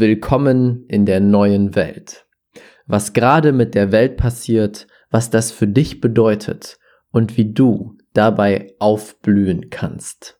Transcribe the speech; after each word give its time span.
Willkommen 0.00 0.86
in 0.88 1.04
der 1.04 1.20
neuen 1.20 1.74
Welt. 1.74 2.24
Was 2.86 3.12
gerade 3.12 3.52
mit 3.52 3.74
der 3.74 3.92
Welt 3.92 4.16
passiert, 4.16 4.86
was 5.10 5.28
das 5.28 5.52
für 5.52 5.68
dich 5.68 6.00
bedeutet 6.00 6.78
und 7.10 7.36
wie 7.36 7.52
du 7.52 7.98
dabei 8.14 8.74
aufblühen 8.78 9.68
kannst. 9.68 10.39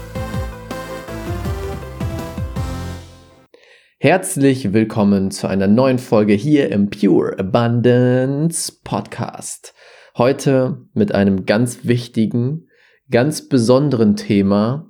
Herzlich 4.03 4.73
willkommen 4.73 5.29
zu 5.29 5.45
einer 5.45 5.67
neuen 5.67 5.99
Folge 5.99 6.33
hier 6.33 6.71
im 6.71 6.89
Pure 6.89 7.37
Abundance 7.37 8.73
Podcast. 8.83 9.75
Heute 10.17 10.87
mit 10.95 11.13
einem 11.13 11.45
ganz 11.45 11.85
wichtigen, 11.85 12.67
ganz 13.11 13.47
besonderen 13.47 14.15
Thema, 14.15 14.89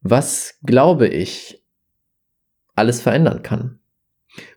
was, 0.00 0.54
glaube 0.64 1.08
ich, 1.08 1.62
alles 2.74 3.02
verändern 3.02 3.42
kann. 3.42 3.80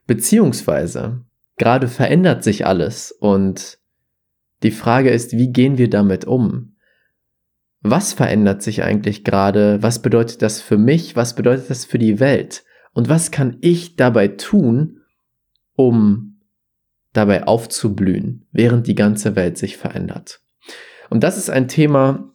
Beziehungsweise, 0.07 1.25
gerade 1.57 1.89
verändert 1.89 2.45
sich 2.45 2.65
alles 2.65 3.11
und 3.11 3.77
die 4.63 4.71
Frage 4.71 5.09
ist, 5.09 5.33
wie 5.33 5.51
gehen 5.51 5.77
wir 5.77 5.89
damit 5.89 6.23
um? 6.23 6.77
Was 7.81 8.13
verändert 8.13 8.61
sich 8.61 8.83
eigentlich 8.83 9.25
gerade? 9.25 9.83
Was 9.83 10.01
bedeutet 10.01 10.41
das 10.43 10.61
für 10.61 10.77
mich? 10.77 11.17
Was 11.17 11.35
bedeutet 11.35 11.69
das 11.69 11.83
für 11.83 11.99
die 11.99 12.21
Welt? 12.21 12.63
Und 12.93 13.09
was 13.09 13.31
kann 13.31 13.57
ich 13.61 13.95
dabei 13.95 14.27
tun, 14.27 14.99
um 15.75 16.39
dabei 17.13 17.47
aufzublühen, 17.47 18.47
während 18.51 18.87
die 18.87 18.95
ganze 18.95 19.35
Welt 19.35 19.57
sich 19.57 19.77
verändert? 19.77 20.41
Und 21.09 21.23
das 21.23 21.37
ist 21.37 21.49
ein 21.49 21.67
Thema, 21.67 22.31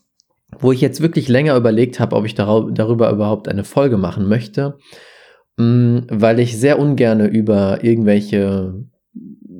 wo 0.58 0.72
ich 0.72 0.80
jetzt 0.80 1.00
wirklich 1.00 1.28
länger 1.28 1.56
überlegt 1.56 2.00
habe, 2.00 2.16
ob 2.16 2.24
ich 2.24 2.34
darüber 2.34 3.10
überhaupt 3.10 3.48
eine 3.48 3.64
Folge 3.64 3.96
machen 3.96 4.28
möchte, 4.28 4.78
mm, 5.56 5.98
weil 6.10 6.38
ich 6.40 6.58
sehr 6.58 6.78
ungerne 6.78 7.26
über 7.26 7.82
irgendwelche 7.82 8.86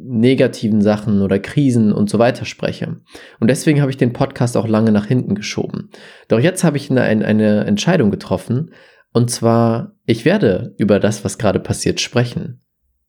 negativen 0.09 0.81
Sachen 0.81 1.23
oder 1.23 1.39
Krisen 1.39 1.93
und 1.93 2.09
so 2.09 2.19
weiter 2.19 2.45
spreche. 2.45 3.01
Und 3.41 3.49
deswegen 3.49 3.81
habe 3.81 3.91
ich 3.91 3.97
den 3.97 4.13
Podcast 4.13 4.57
auch 4.57 4.69
lange 4.69 4.93
nach 4.93 5.07
hinten 5.07 5.35
geschoben. 5.35 5.91
Doch 6.29 6.39
jetzt 6.39 6.63
habe 6.63 6.77
ich 6.77 6.91
eine, 6.91 7.03
eine 7.03 7.65
Entscheidung 7.65 8.11
getroffen, 8.11 8.71
und 9.13 9.31
zwar, 9.31 9.96
ich 10.07 10.25
werde 10.25 10.75
über 10.79 11.01
das, 11.01 11.25
was 11.25 11.37
gerade 11.37 11.59
passiert, 11.59 12.01
sprechen, 12.01 12.65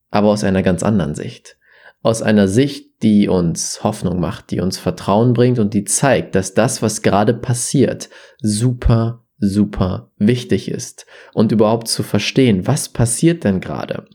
aber 0.10 0.30
aus 0.30 0.44
einer 0.44 0.64
ganz 0.64 0.82
anderen 0.84 1.14
Sicht. 1.14 1.58
Aus 2.02 2.22
einer 2.22 2.48
Sicht, 2.48 3.04
die 3.04 3.28
uns 3.28 3.84
Hoffnung 3.84 4.20
macht, 4.20 4.52
die 4.52 4.60
uns 4.60 4.78
Vertrauen 4.78 5.34
bringt 5.34 5.60
und 5.60 5.74
die 5.74 5.84
zeigt, 5.84 6.36
dass 6.36 6.54
das, 6.54 6.82
was 6.82 7.04
gerade 7.04 7.34
passiert, 7.34 8.10
super, 8.40 9.26
super 9.38 10.12
wichtig 10.18 10.70
ist. 10.70 11.06
Und 11.34 11.52
überhaupt 11.52 11.88
zu 11.88 12.02
verstehen, 12.04 12.66
was 12.66 12.90
passiert 12.90 13.44
denn 13.44 13.62
gerade? 13.62 14.06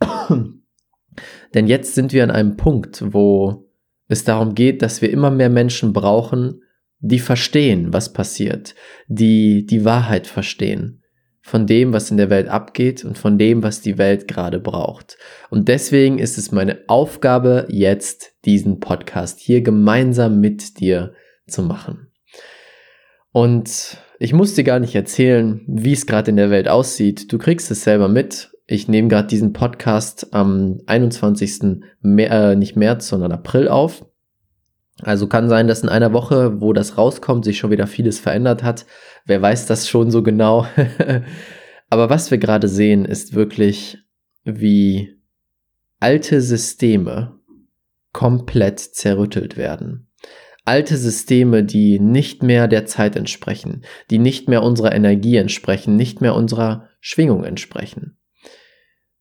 denn 1.54 1.66
jetzt 1.66 1.94
sind 1.94 2.12
wir 2.12 2.24
an 2.24 2.30
einem 2.30 2.56
Punkt, 2.56 3.02
wo 3.12 3.70
es 4.08 4.24
darum 4.24 4.54
geht, 4.54 4.82
dass 4.82 5.00
wir 5.00 5.10
immer 5.10 5.30
mehr 5.30 5.50
Menschen 5.50 5.92
brauchen, 5.92 6.62
die 6.98 7.20
verstehen, 7.20 7.92
was 7.92 8.12
passiert, 8.12 8.74
die 9.06 9.64
die 9.64 9.84
Wahrheit 9.84 10.26
verstehen 10.26 11.01
von 11.42 11.66
dem, 11.66 11.92
was 11.92 12.10
in 12.10 12.16
der 12.16 12.30
Welt 12.30 12.48
abgeht 12.48 13.04
und 13.04 13.18
von 13.18 13.36
dem, 13.36 13.62
was 13.62 13.80
die 13.80 13.98
Welt 13.98 14.28
gerade 14.28 14.60
braucht. 14.60 15.18
Und 15.50 15.68
deswegen 15.68 16.18
ist 16.18 16.38
es 16.38 16.52
meine 16.52 16.78
Aufgabe, 16.86 17.66
jetzt 17.68 18.36
diesen 18.44 18.78
Podcast 18.78 19.40
hier 19.40 19.60
gemeinsam 19.60 20.40
mit 20.40 20.78
dir 20.80 21.14
zu 21.46 21.62
machen. 21.62 22.08
Und 23.32 23.98
ich 24.18 24.32
muss 24.32 24.54
dir 24.54 24.64
gar 24.64 24.78
nicht 24.78 24.94
erzählen, 24.94 25.62
wie 25.66 25.92
es 25.92 26.06
gerade 26.06 26.30
in 26.30 26.36
der 26.36 26.50
Welt 26.50 26.68
aussieht. 26.68 27.32
Du 27.32 27.38
kriegst 27.38 27.70
es 27.72 27.82
selber 27.82 28.08
mit. 28.08 28.52
Ich 28.66 28.86
nehme 28.86 29.08
gerade 29.08 29.26
diesen 29.26 29.52
Podcast 29.52 30.32
am 30.32 30.80
21. 30.86 31.82
Mer 32.00 32.30
äh, 32.30 32.56
nicht 32.56 32.76
März, 32.76 33.08
sondern 33.08 33.32
April 33.32 33.68
auf. 33.68 34.04
Also 35.00 35.26
kann 35.26 35.48
sein, 35.48 35.68
dass 35.68 35.82
in 35.82 35.88
einer 35.88 36.12
Woche, 36.12 36.60
wo 36.60 36.72
das 36.72 36.98
rauskommt, 36.98 37.44
sich 37.44 37.58
schon 37.58 37.70
wieder 37.70 37.86
vieles 37.86 38.20
verändert 38.20 38.62
hat. 38.62 38.86
Wer 39.24 39.40
weiß 39.40 39.66
das 39.66 39.88
schon 39.88 40.10
so 40.10 40.22
genau. 40.22 40.66
Aber 41.90 42.10
was 42.10 42.30
wir 42.30 42.38
gerade 42.38 42.68
sehen, 42.68 43.04
ist 43.04 43.34
wirklich, 43.34 43.98
wie 44.44 45.18
alte 46.00 46.40
Systeme 46.40 47.38
komplett 48.12 48.80
zerrüttelt 48.80 49.56
werden. 49.56 50.08
Alte 50.64 50.96
Systeme, 50.96 51.64
die 51.64 51.98
nicht 51.98 52.42
mehr 52.42 52.68
der 52.68 52.86
Zeit 52.86 53.16
entsprechen, 53.16 53.84
die 54.10 54.18
nicht 54.18 54.48
mehr 54.48 54.62
unserer 54.62 54.94
Energie 54.94 55.36
entsprechen, 55.36 55.96
nicht 55.96 56.20
mehr 56.20 56.34
unserer 56.34 56.88
Schwingung 57.00 57.44
entsprechen. 57.44 58.16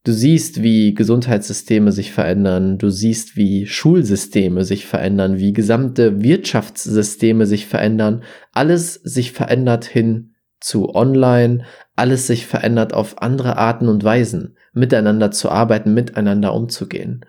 Du 0.04 0.14
siehst, 0.14 0.64
wie 0.64 0.96
Gesundheitssysteme 0.96 1.92
sich 1.92 2.12
verändern, 2.12 2.80
du 2.80 2.90
siehst, 2.90 3.36
wie 3.36 3.68
Schulsysteme 3.68 4.66
sich 4.66 4.88
verändern, 4.88 5.38
wie 5.38 5.54
gesamte 5.54 6.24
Wirtschaftssysteme 6.24 7.46
sich 7.46 7.68
verändern, 7.68 8.24
alles 8.52 8.96
sich 8.96 9.32
verändert 9.32 9.86
hin 9.86 10.34
zu 10.60 10.96
online, 10.96 11.66
alles 11.96 12.26
sich 12.26 12.48
verändert 12.48 12.94
auf 12.94 13.22
andere 13.22 13.58
Arten 13.58 13.88
und 13.90 14.04
Weisen, 14.04 14.58
miteinander 14.74 15.30
zu 15.30 15.50
arbeiten, 15.50 15.94
miteinander 15.94 16.56
umzugehen. 16.56 17.24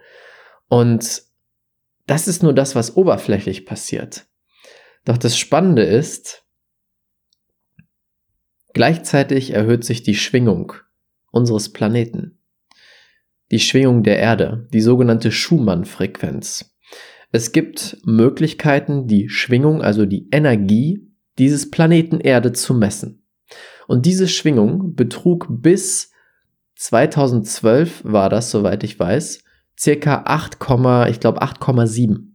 Und 0.69 1.25
das 2.07 2.27
ist 2.27 2.43
nur 2.43 2.55
das, 2.55 2.75
was 2.75 2.97
oberflächlich 2.97 3.67
passiert. 3.67 4.25
Doch 5.05 5.19
das 5.19 5.37
Spannende 5.37 5.83
ist, 5.83 6.47
gleichzeitig 8.73 9.53
erhöht 9.53 9.85
sich 9.85 10.03
die 10.03 10.15
Schwingung 10.15 10.73
unseres 11.33 11.71
Planeten 11.71 12.39
die 13.53 13.61
Schwingung 13.61 14.03
der 14.03 14.19
Erde, 14.19 14.67
die 14.73 14.81
sogenannte 14.81 15.31
Schumann-Frequenz. 15.31 16.75
Es 17.31 17.53
gibt 17.53 17.99
Möglichkeiten, 18.05 19.07
die 19.07 19.29
Schwingung, 19.29 19.83
also 19.83 20.07
die 20.07 20.29
Energie 20.33 21.09
dieses 21.39 21.71
Planeten 21.71 22.21
Erde 22.21 22.53
zu 22.53 22.75
messen. 22.75 23.27
Und 23.87 24.07
diese 24.07 24.27
Schwingung 24.27 24.95
betrug 24.95 25.47
bis 25.49 26.13
2012 26.77 28.05
war 28.05 28.31
das, 28.31 28.51
soweit 28.51 28.85
ich 28.85 28.99
weiß, 28.99 29.45
circa 29.79 30.23
8, 30.25 30.55
ich 31.11 31.21
glaube 31.21 31.43
8,7. 31.43 32.33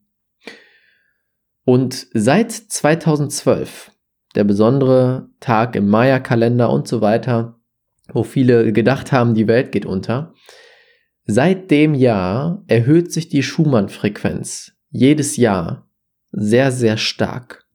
Und 1.63 2.07
seit 2.13 2.51
2012, 2.51 3.91
der 4.35 4.43
besondere 4.43 5.29
Tag 5.39 5.75
im 5.75 5.87
Maya-Kalender 5.87 6.69
und 6.69 6.87
so 6.87 7.01
weiter, 7.01 7.59
wo 8.13 8.23
viele 8.23 8.71
gedacht 8.71 9.11
haben, 9.11 9.33
die 9.33 9.47
Welt 9.47 9.71
geht 9.71 9.85
unter, 9.85 10.33
Seit 11.29 11.71
dem 11.71 11.93
Jahr 11.93 12.63
erhöht 12.67 13.11
sich 13.11 13.27
die 13.27 13.43
Schumann-Frequenz 13.43 14.71
jedes 14.89 15.35
Jahr 15.35 15.89
sehr, 16.31 16.71
sehr 16.71 16.95
stark. 16.95 17.65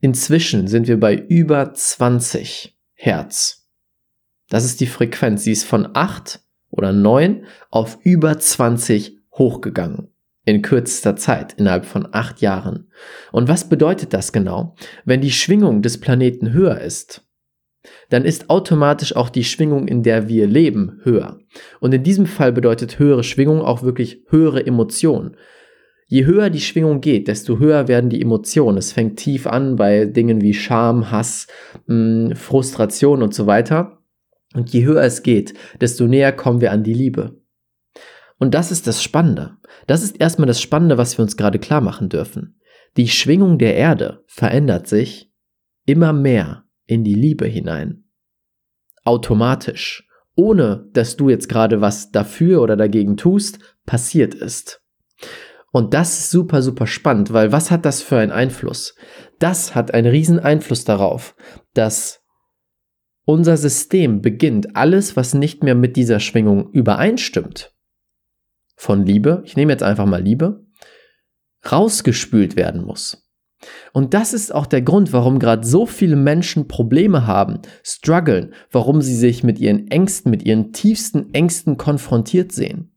Inzwischen 0.00 0.68
sind 0.68 0.86
wir 0.86 1.00
bei 1.00 1.14
über 1.14 1.72
20 1.72 2.78
Hertz. 2.92 3.66
Das 4.50 4.66
ist 4.66 4.80
die 4.80 4.86
Frequenz. 4.86 5.44
Sie 5.44 5.52
ist 5.52 5.64
von 5.64 5.88
8 5.94 6.40
oder 6.68 6.92
9 6.92 7.46
auf 7.70 7.98
über 8.02 8.38
20 8.38 9.16
hochgegangen. 9.32 10.08
In 10.44 10.60
kürzester 10.60 11.16
Zeit, 11.16 11.54
innerhalb 11.54 11.86
von 11.86 12.06
8 12.12 12.42
Jahren. 12.42 12.90
Und 13.32 13.48
was 13.48 13.66
bedeutet 13.70 14.12
das 14.12 14.30
genau? 14.32 14.74
Wenn 15.06 15.22
die 15.22 15.32
Schwingung 15.32 15.80
des 15.80 16.00
Planeten 16.00 16.52
höher 16.52 16.78
ist, 16.82 17.26
dann 18.10 18.24
ist 18.24 18.50
automatisch 18.50 19.16
auch 19.16 19.30
die 19.30 19.44
Schwingung, 19.44 19.88
in 19.88 20.02
der 20.02 20.28
wir 20.28 20.46
leben, 20.46 21.00
höher. 21.02 21.38
Und 21.80 21.94
in 21.94 22.02
diesem 22.02 22.26
Fall 22.26 22.52
bedeutet 22.52 22.98
höhere 22.98 23.24
Schwingung 23.24 23.62
auch 23.62 23.82
wirklich 23.82 24.24
höhere 24.28 24.64
Emotionen. 24.66 25.36
Je 26.06 26.24
höher 26.24 26.50
die 26.50 26.60
Schwingung 26.60 27.00
geht, 27.00 27.28
desto 27.28 27.58
höher 27.58 27.86
werden 27.86 28.10
die 28.10 28.20
Emotionen. 28.20 28.78
Es 28.78 28.92
fängt 28.92 29.18
tief 29.18 29.46
an 29.46 29.76
bei 29.76 30.06
Dingen 30.06 30.40
wie 30.40 30.54
Scham, 30.54 31.10
Hass, 31.10 31.46
mh, 31.86 32.34
Frustration 32.34 33.22
und 33.22 33.32
so 33.32 33.46
weiter. 33.46 34.02
Und 34.54 34.70
je 34.70 34.84
höher 34.84 35.02
es 35.02 35.22
geht, 35.22 35.54
desto 35.80 36.06
näher 36.06 36.32
kommen 36.32 36.60
wir 36.60 36.72
an 36.72 36.82
die 36.82 36.94
Liebe. 36.94 37.40
Und 38.38 38.54
das 38.54 38.72
ist 38.72 38.86
das 38.86 39.02
Spannende. 39.02 39.56
Das 39.86 40.02
ist 40.02 40.20
erstmal 40.20 40.48
das 40.48 40.60
Spannende, 40.60 40.98
was 40.98 41.16
wir 41.16 41.22
uns 41.22 41.36
gerade 41.36 41.58
klar 41.60 41.80
machen 41.80 42.08
dürfen. 42.08 42.58
Die 42.96 43.08
Schwingung 43.08 43.58
der 43.58 43.76
Erde 43.76 44.24
verändert 44.26 44.88
sich 44.88 45.30
immer 45.86 46.12
mehr 46.12 46.64
in 46.90 47.04
die 47.04 47.14
Liebe 47.14 47.46
hinein. 47.46 48.04
Automatisch, 49.04 50.08
ohne 50.34 50.88
dass 50.92 51.16
du 51.16 51.28
jetzt 51.28 51.48
gerade 51.48 51.80
was 51.80 52.10
dafür 52.10 52.60
oder 52.60 52.76
dagegen 52.76 53.16
tust, 53.16 53.60
passiert 53.86 54.34
ist. 54.34 54.82
Und 55.72 55.94
das 55.94 56.18
ist 56.18 56.30
super, 56.30 56.62
super 56.62 56.88
spannend, 56.88 57.32
weil 57.32 57.52
was 57.52 57.70
hat 57.70 57.84
das 57.84 58.02
für 58.02 58.18
einen 58.18 58.32
Einfluss? 58.32 58.96
Das 59.38 59.76
hat 59.76 59.94
einen 59.94 60.08
riesen 60.08 60.40
Einfluss 60.40 60.84
darauf, 60.84 61.36
dass 61.74 62.24
unser 63.24 63.56
System 63.56 64.20
beginnt, 64.20 64.74
alles, 64.74 65.16
was 65.16 65.32
nicht 65.32 65.62
mehr 65.62 65.76
mit 65.76 65.94
dieser 65.94 66.18
Schwingung 66.18 66.72
übereinstimmt, 66.72 67.72
von 68.74 69.06
Liebe, 69.06 69.42
ich 69.44 69.56
nehme 69.56 69.70
jetzt 69.70 69.84
einfach 69.84 70.06
mal 70.06 70.22
Liebe, 70.22 70.66
rausgespült 71.70 72.56
werden 72.56 72.84
muss. 72.84 73.29
Und 73.92 74.14
das 74.14 74.32
ist 74.32 74.54
auch 74.54 74.66
der 74.66 74.82
Grund, 74.82 75.12
warum 75.12 75.38
gerade 75.38 75.66
so 75.66 75.86
viele 75.86 76.16
Menschen 76.16 76.68
Probleme 76.68 77.26
haben, 77.26 77.60
strugglen, 77.82 78.54
warum 78.70 79.02
sie 79.02 79.16
sich 79.16 79.44
mit 79.44 79.58
ihren 79.58 79.88
Ängsten, 79.88 80.30
mit 80.30 80.44
ihren 80.44 80.72
tiefsten 80.72 81.34
Ängsten 81.34 81.76
konfrontiert 81.76 82.52
sehen. 82.52 82.92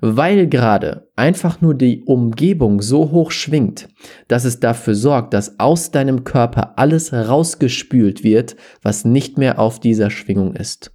Weil 0.00 0.46
gerade 0.46 1.10
einfach 1.16 1.60
nur 1.60 1.74
die 1.74 2.04
Umgebung 2.04 2.82
so 2.82 3.10
hoch 3.10 3.32
schwingt, 3.32 3.88
dass 4.28 4.44
es 4.44 4.60
dafür 4.60 4.94
sorgt, 4.94 5.34
dass 5.34 5.58
aus 5.58 5.90
deinem 5.90 6.22
Körper 6.22 6.78
alles 6.78 7.12
rausgespült 7.12 8.22
wird, 8.22 8.56
was 8.82 9.04
nicht 9.04 9.38
mehr 9.38 9.58
auf 9.58 9.80
dieser 9.80 10.10
Schwingung 10.10 10.54
ist. 10.54 10.92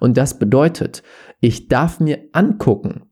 Und 0.00 0.16
das 0.16 0.38
bedeutet, 0.38 1.02
ich 1.40 1.68
darf 1.68 2.00
mir 2.00 2.18
angucken, 2.32 3.02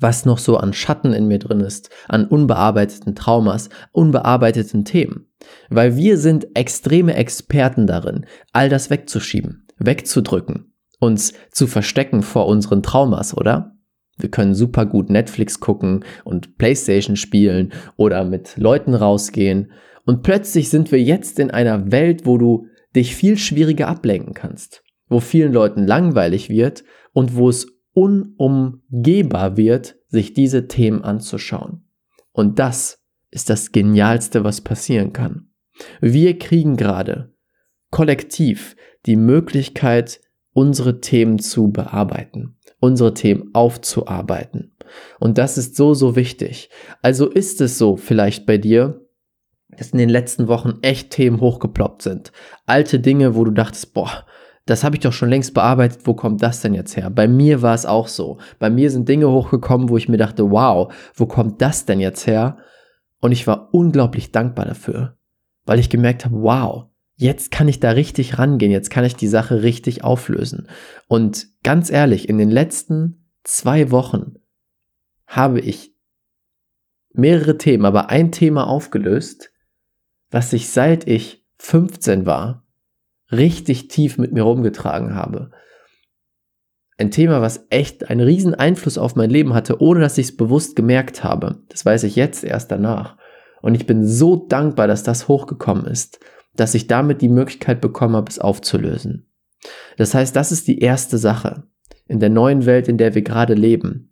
was 0.00 0.24
noch 0.24 0.38
so 0.38 0.56
an 0.56 0.72
Schatten 0.72 1.12
in 1.12 1.28
mir 1.28 1.38
drin 1.38 1.60
ist, 1.60 1.90
an 2.08 2.26
unbearbeiteten 2.26 3.14
Traumas, 3.14 3.68
unbearbeiteten 3.92 4.84
Themen. 4.84 5.26
Weil 5.68 5.96
wir 5.96 6.18
sind 6.18 6.56
extreme 6.56 7.14
Experten 7.14 7.86
darin, 7.86 8.26
all 8.52 8.68
das 8.68 8.90
wegzuschieben, 8.90 9.66
wegzudrücken, 9.78 10.72
uns 10.98 11.32
zu 11.52 11.66
verstecken 11.66 12.22
vor 12.22 12.46
unseren 12.46 12.82
Traumas, 12.82 13.36
oder? 13.36 13.76
Wir 14.18 14.30
können 14.30 14.54
super 14.54 14.84
gut 14.86 15.08
Netflix 15.08 15.60
gucken 15.60 16.04
und 16.24 16.58
Playstation 16.58 17.16
spielen 17.16 17.72
oder 17.96 18.24
mit 18.24 18.56
Leuten 18.56 18.94
rausgehen. 18.94 19.72
Und 20.04 20.22
plötzlich 20.22 20.68
sind 20.68 20.92
wir 20.92 21.00
jetzt 21.00 21.38
in 21.38 21.50
einer 21.50 21.90
Welt, 21.90 22.26
wo 22.26 22.36
du 22.36 22.66
dich 22.94 23.16
viel 23.16 23.38
schwieriger 23.38 23.88
ablenken 23.88 24.34
kannst, 24.34 24.82
wo 25.08 25.20
vielen 25.20 25.52
Leuten 25.52 25.86
langweilig 25.86 26.50
wird 26.50 26.84
und 27.12 27.34
wo 27.34 27.48
es 27.48 27.79
unumgehbar 27.92 29.56
wird, 29.56 29.96
sich 30.08 30.34
diese 30.34 30.68
Themen 30.68 31.02
anzuschauen. 31.02 31.84
Und 32.32 32.58
das 32.58 33.02
ist 33.30 33.50
das 33.50 33.72
Genialste, 33.72 34.44
was 34.44 34.60
passieren 34.60 35.12
kann. 35.12 35.50
Wir 36.00 36.38
kriegen 36.38 36.76
gerade 36.76 37.32
kollektiv 37.90 38.76
die 39.06 39.16
Möglichkeit, 39.16 40.20
unsere 40.52 41.00
Themen 41.00 41.38
zu 41.38 41.70
bearbeiten, 41.70 42.56
unsere 42.80 43.14
Themen 43.14 43.50
aufzuarbeiten. 43.54 44.76
Und 45.18 45.38
das 45.38 45.58
ist 45.58 45.76
so, 45.76 45.94
so 45.94 46.16
wichtig. 46.16 46.70
Also 47.02 47.28
ist 47.28 47.60
es 47.60 47.78
so 47.78 47.96
vielleicht 47.96 48.46
bei 48.46 48.58
dir, 48.58 49.06
dass 49.68 49.90
in 49.90 49.98
den 49.98 50.08
letzten 50.08 50.48
Wochen 50.48 50.78
echt 50.82 51.10
Themen 51.10 51.40
hochgeploppt 51.40 52.02
sind. 52.02 52.32
Alte 52.66 52.98
Dinge, 52.98 53.36
wo 53.36 53.44
du 53.44 53.52
dachtest, 53.52 53.94
boah, 53.94 54.26
das 54.70 54.84
habe 54.84 54.96
ich 54.96 55.00
doch 55.00 55.12
schon 55.12 55.30
längst 55.30 55.52
bearbeitet, 55.52 56.02
wo 56.04 56.14
kommt 56.14 56.42
das 56.42 56.60
denn 56.60 56.74
jetzt 56.74 56.96
her? 56.96 57.10
Bei 57.10 57.26
mir 57.26 57.60
war 57.60 57.74
es 57.74 57.86
auch 57.86 58.08
so. 58.08 58.38
Bei 58.58 58.70
mir 58.70 58.90
sind 58.90 59.08
Dinge 59.08 59.28
hochgekommen, 59.28 59.88
wo 59.88 59.96
ich 59.96 60.08
mir 60.08 60.16
dachte, 60.16 60.50
wow, 60.50 60.92
wo 61.14 61.26
kommt 61.26 61.60
das 61.60 61.86
denn 61.86 62.00
jetzt 62.00 62.26
her? 62.26 62.58
Und 63.20 63.32
ich 63.32 63.46
war 63.46 63.74
unglaublich 63.74 64.32
dankbar 64.32 64.66
dafür, 64.66 65.16
weil 65.66 65.78
ich 65.78 65.90
gemerkt 65.90 66.24
habe, 66.24 66.42
wow, 66.42 66.86
jetzt 67.16 67.50
kann 67.50 67.68
ich 67.68 67.80
da 67.80 67.90
richtig 67.90 68.38
rangehen, 68.38 68.72
jetzt 68.72 68.90
kann 68.90 69.04
ich 69.04 69.16
die 69.16 69.28
Sache 69.28 69.62
richtig 69.62 70.04
auflösen. 70.04 70.68
Und 71.08 71.48
ganz 71.62 71.90
ehrlich, 71.90 72.28
in 72.28 72.38
den 72.38 72.50
letzten 72.50 73.28
zwei 73.42 73.90
Wochen 73.90 74.36
habe 75.26 75.60
ich 75.60 75.94
mehrere 77.12 77.58
Themen, 77.58 77.84
aber 77.84 78.08
ein 78.08 78.32
Thema 78.32 78.68
aufgelöst, 78.68 79.52
was 80.30 80.50
sich 80.50 80.70
seit 80.70 81.06
ich 81.06 81.44
15 81.58 82.24
war 82.24 82.64
richtig 83.32 83.88
tief 83.88 84.18
mit 84.18 84.32
mir 84.32 84.42
rumgetragen 84.42 85.14
habe. 85.14 85.50
Ein 86.98 87.10
Thema, 87.10 87.40
was 87.40 87.66
echt 87.70 88.10
einen 88.10 88.20
riesen 88.20 88.54
Einfluss 88.54 88.98
auf 88.98 89.16
mein 89.16 89.30
Leben 89.30 89.54
hatte, 89.54 89.80
ohne 89.80 90.00
dass 90.00 90.18
ich 90.18 90.28
es 90.28 90.36
bewusst 90.36 90.76
gemerkt 90.76 91.24
habe. 91.24 91.62
Das 91.68 91.86
weiß 91.86 92.02
ich 92.02 92.14
jetzt 92.16 92.44
erst 92.44 92.70
danach. 92.70 93.16
Und 93.62 93.74
ich 93.74 93.86
bin 93.86 94.06
so 94.06 94.36
dankbar, 94.36 94.86
dass 94.86 95.02
das 95.02 95.28
hochgekommen 95.28 95.86
ist, 95.86 96.20
dass 96.54 96.74
ich 96.74 96.88
damit 96.88 97.22
die 97.22 97.28
Möglichkeit 97.28 97.80
bekommen 97.80 98.16
habe, 98.16 98.28
es 98.28 98.38
aufzulösen. 98.38 99.30
Das 99.96 100.14
heißt, 100.14 100.34
das 100.34 100.52
ist 100.52 100.68
die 100.68 100.80
erste 100.80 101.18
Sache 101.18 101.64
in 102.06 102.20
der 102.20 102.30
neuen 102.30 102.66
Welt, 102.66 102.88
in 102.88 102.98
der 102.98 103.14
wir 103.14 103.22
gerade 103.22 103.54
leben. 103.54 104.09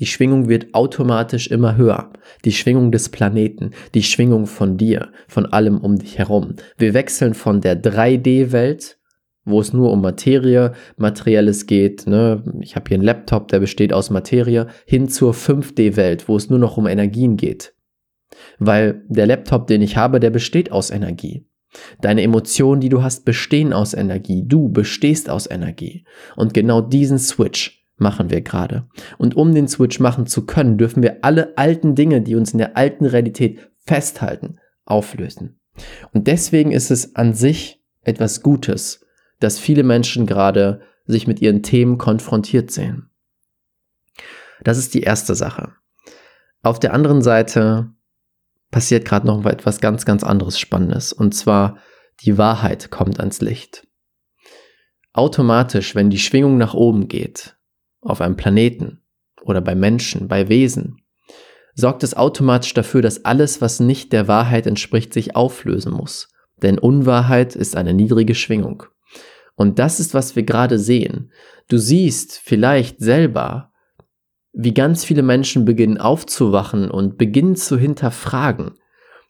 Die 0.00 0.06
Schwingung 0.06 0.48
wird 0.48 0.74
automatisch 0.74 1.48
immer 1.48 1.76
höher. 1.76 2.10
Die 2.44 2.52
Schwingung 2.52 2.90
des 2.90 3.10
Planeten, 3.10 3.72
die 3.94 4.02
Schwingung 4.02 4.46
von 4.46 4.78
dir, 4.78 5.12
von 5.28 5.46
allem 5.46 5.78
um 5.78 5.98
dich 5.98 6.18
herum. 6.18 6.54
Wir 6.78 6.94
wechseln 6.94 7.34
von 7.34 7.60
der 7.60 7.80
3D-Welt, 7.80 8.98
wo 9.44 9.60
es 9.60 9.74
nur 9.74 9.92
um 9.92 10.00
Materie, 10.00 10.72
Materielles 10.96 11.66
geht. 11.66 12.06
Ne? 12.06 12.42
Ich 12.60 12.76
habe 12.76 12.88
hier 12.88 12.96
einen 12.96 13.04
Laptop, 13.04 13.48
der 13.48 13.60
besteht 13.60 13.92
aus 13.92 14.08
Materie, 14.08 14.68
hin 14.86 15.08
zur 15.08 15.34
5D-Welt, 15.34 16.28
wo 16.28 16.36
es 16.36 16.48
nur 16.48 16.58
noch 16.58 16.78
um 16.78 16.86
Energien 16.86 17.36
geht. 17.36 17.74
Weil 18.58 19.02
der 19.08 19.26
Laptop, 19.26 19.66
den 19.66 19.82
ich 19.82 19.96
habe, 19.98 20.18
der 20.18 20.30
besteht 20.30 20.72
aus 20.72 20.90
Energie. 20.90 21.46
Deine 22.00 22.22
Emotionen, 22.22 22.80
die 22.80 22.88
du 22.88 23.02
hast, 23.02 23.24
bestehen 23.24 23.72
aus 23.72 23.94
Energie. 23.94 24.44
Du 24.46 24.70
bestehst 24.70 25.28
aus 25.28 25.48
Energie. 25.48 26.04
Und 26.36 26.54
genau 26.54 26.80
diesen 26.80 27.18
Switch, 27.18 27.79
machen 28.00 28.30
wir 28.30 28.40
gerade. 28.40 28.88
Und 29.18 29.36
um 29.36 29.54
den 29.54 29.68
Switch 29.68 30.00
machen 30.00 30.26
zu 30.26 30.46
können, 30.46 30.78
dürfen 30.78 31.02
wir 31.02 31.18
alle 31.22 31.56
alten 31.56 31.94
Dinge, 31.94 32.22
die 32.22 32.34
uns 32.34 32.52
in 32.52 32.58
der 32.58 32.76
alten 32.76 33.06
Realität 33.06 33.70
festhalten, 33.86 34.58
auflösen. 34.84 35.60
Und 36.12 36.26
deswegen 36.26 36.72
ist 36.72 36.90
es 36.90 37.14
an 37.16 37.34
sich 37.34 37.82
etwas 38.02 38.42
Gutes, 38.42 39.06
dass 39.38 39.58
viele 39.58 39.82
Menschen 39.82 40.26
gerade 40.26 40.80
sich 41.06 41.26
mit 41.26 41.40
ihren 41.40 41.62
Themen 41.62 41.98
konfrontiert 41.98 42.70
sehen. 42.70 43.10
Das 44.62 44.78
ist 44.78 44.94
die 44.94 45.02
erste 45.02 45.34
Sache. 45.34 45.72
Auf 46.62 46.78
der 46.78 46.92
anderen 46.92 47.22
Seite 47.22 47.90
passiert 48.70 49.04
gerade 49.04 49.26
noch 49.26 49.44
etwas 49.46 49.80
ganz, 49.80 50.04
ganz 50.04 50.22
anderes 50.22 50.58
Spannendes. 50.58 51.12
Und 51.12 51.34
zwar 51.34 51.78
die 52.20 52.38
Wahrheit 52.38 52.90
kommt 52.90 53.18
ans 53.18 53.40
Licht. 53.40 53.86
Automatisch, 55.12 55.94
wenn 55.94 56.10
die 56.10 56.18
Schwingung 56.18 56.56
nach 56.56 56.74
oben 56.74 57.08
geht, 57.08 57.56
auf 58.00 58.20
einem 58.20 58.36
Planeten 58.36 59.02
oder 59.42 59.60
bei 59.60 59.74
Menschen, 59.74 60.28
bei 60.28 60.48
Wesen, 60.48 61.02
sorgt 61.74 62.02
es 62.02 62.16
automatisch 62.16 62.74
dafür, 62.74 63.02
dass 63.02 63.24
alles, 63.24 63.60
was 63.60 63.80
nicht 63.80 64.12
der 64.12 64.28
Wahrheit 64.28 64.66
entspricht, 64.66 65.12
sich 65.12 65.36
auflösen 65.36 65.92
muss. 65.92 66.28
Denn 66.62 66.78
Unwahrheit 66.78 67.56
ist 67.56 67.76
eine 67.76 67.94
niedrige 67.94 68.34
Schwingung. 68.34 68.84
Und 69.56 69.78
das 69.78 70.00
ist, 70.00 70.14
was 70.14 70.36
wir 70.36 70.42
gerade 70.42 70.78
sehen. 70.78 71.32
Du 71.68 71.78
siehst 71.78 72.40
vielleicht 72.42 73.00
selber, 73.00 73.72
wie 74.52 74.74
ganz 74.74 75.04
viele 75.04 75.22
Menschen 75.22 75.64
beginnen 75.64 75.98
aufzuwachen 75.98 76.90
und 76.90 77.18
beginnen 77.18 77.56
zu 77.56 77.78
hinterfragen. 77.78 78.72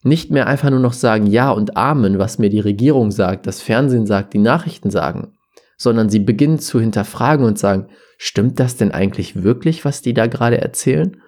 Nicht 0.03 0.31
mehr 0.31 0.47
einfach 0.47 0.69
nur 0.69 0.79
noch 0.79 0.93
sagen 0.93 1.27
Ja 1.27 1.51
und 1.51 1.77
Amen, 1.77 2.17
was 2.17 2.39
mir 2.39 2.49
die 2.49 2.59
Regierung 2.59 3.11
sagt, 3.11 3.45
das 3.45 3.61
Fernsehen 3.61 4.07
sagt, 4.07 4.33
die 4.33 4.39
Nachrichten 4.39 4.89
sagen, 4.89 5.37
sondern 5.81 6.09
sie 6.09 6.19
beginnen 6.19 6.59
zu 6.59 6.79
hinterfragen 6.79 7.43
und 7.43 7.57
sagen, 7.57 7.87
stimmt 8.17 8.59
das 8.59 8.77
denn 8.77 8.91
eigentlich 8.91 9.41
wirklich, 9.41 9.83
was 9.83 10.03
die 10.03 10.13
da 10.13 10.27
gerade 10.27 10.61
erzählen? 10.61 11.19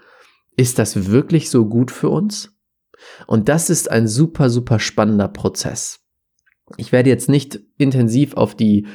Ist 0.56 0.78
das 0.78 1.10
wirklich 1.10 1.50
so 1.50 1.66
gut 1.66 1.90
für 1.90 2.10
uns? 2.10 2.56
Und 3.26 3.50
das 3.50 3.72
ist 3.72 3.90
ein 3.90 4.08
super, 4.08 4.52
super 4.52 4.78
spannender 4.78 5.28
Prozess. 5.28 6.02
Ich 6.78 6.92
werde 6.92 7.10
jetzt 7.10 7.30
nicht 7.30 7.62
intensiv 7.78 8.36
auf 8.36 8.54
die 8.54 8.86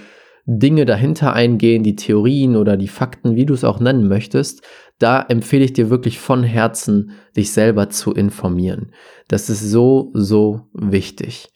Dinge 0.46 0.86
dahinter 0.86 1.32
eingehen, 1.32 1.82
die 1.82 1.96
Theorien 1.96 2.54
oder 2.54 2.76
die 2.76 2.88
Fakten, 2.88 3.34
wie 3.34 3.44
du 3.44 3.52
es 3.52 3.64
auch 3.64 3.80
nennen 3.80 4.06
möchtest. 4.06 4.62
Da 5.00 5.20
empfehle 5.20 5.64
ich 5.64 5.72
dir 5.72 5.90
wirklich 5.90 6.20
von 6.20 6.44
Herzen, 6.44 7.10
dich 7.36 7.50
selber 7.52 7.90
zu 7.90 8.12
informieren. 8.12 8.92
Das 9.26 9.50
ist 9.50 9.60
so, 9.60 10.12
so 10.14 10.68
wichtig. 10.72 11.48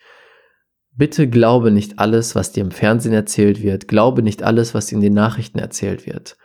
Bitte 0.95 1.29
glaube 1.29 1.71
nicht 1.71 1.99
alles, 1.99 2.35
was 2.35 2.53
dir 2.53 2.63
im 2.63 2.71
Fernsehen 2.71 3.15
erzählt 3.15 3.63
wird. 3.63 3.89
Glaube 3.89 4.23
nicht 4.23 4.43
alles, 4.43 4.75
was 4.75 4.93
in 4.93 5.01
den 5.01 5.15
Nachrichten 5.15 5.59
erzählt 5.59 6.07
wird. 6.07 6.37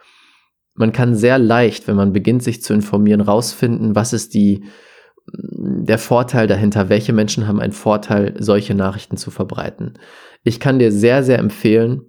Man 0.73 0.91
kann 0.91 1.15
sehr 1.15 1.39
leicht, 1.39 1.87
wenn 1.87 1.95
man 1.95 2.13
beginnt, 2.13 2.43
sich 2.43 2.61
zu 2.61 2.73
informieren, 2.73 3.21
rausfinden, 3.21 3.95
was 3.95 4.13
ist 4.13 4.33
die, 4.33 4.63
der 5.33 5.97
Vorteil 5.97 6.47
dahinter, 6.47 6.87
welche 6.87 7.13
Menschen 7.13 7.47
haben 7.47 7.59
einen 7.59 7.73
Vorteil, 7.73 8.35
solche 8.39 8.75
Nachrichten 8.75 9.17
zu 9.17 9.31
verbreiten. 9.31 9.97
Ich 10.43 10.59
kann 10.59 10.79
dir 10.79 10.91
sehr, 10.91 11.23
sehr 11.23 11.39
empfehlen, 11.39 12.01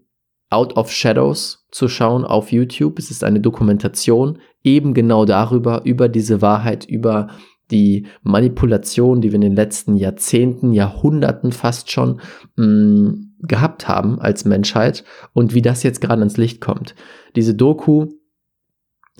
Out 0.50 0.76
of 0.78 0.90
Shadows 0.90 1.66
zu 1.70 1.88
schauen 1.88 2.24
auf 2.24 2.52
YouTube. 2.52 2.98
Es 2.98 3.10
ist 3.10 3.22
eine 3.22 3.40
Dokumentation 3.40 4.38
eben 4.62 4.94
genau 4.94 5.26
darüber, 5.26 5.82
über 5.84 6.08
diese 6.08 6.40
Wahrheit, 6.40 6.86
über 6.86 7.28
die 7.70 8.06
Manipulation, 8.22 9.20
die 9.20 9.28
wir 9.28 9.36
in 9.36 9.42
den 9.42 9.56
letzten 9.56 9.96
Jahrzehnten, 9.96 10.72
Jahrhunderten 10.72 11.52
fast 11.52 11.90
schon 11.90 12.20
mh, 12.56 12.66
mm, 12.66 13.34
gehabt 13.40 13.86
haben 13.86 14.20
als 14.20 14.44
Menschheit 14.44 15.04
und 15.32 15.54
wie 15.54 15.62
das 15.62 15.82
jetzt 15.82 16.00
gerade 16.00 16.20
ans 16.20 16.36
Licht 16.36 16.60
kommt. 16.60 16.94
Diese 17.36 17.54
Doku 17.54 18.08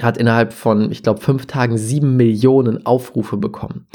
hat 0.01 0.17
innerhalb 0.17 0.53
von, 0.53 0.91
ich 0.91 1.03
glaube, 1.03 1.21
fünf 1.21 1.47
Tagen 1.47 1.77
sieben 1.77 2.17
Millionen 2.17 2.85
Aufrufe 2.87 3.37
bekommen. 3.37 3.87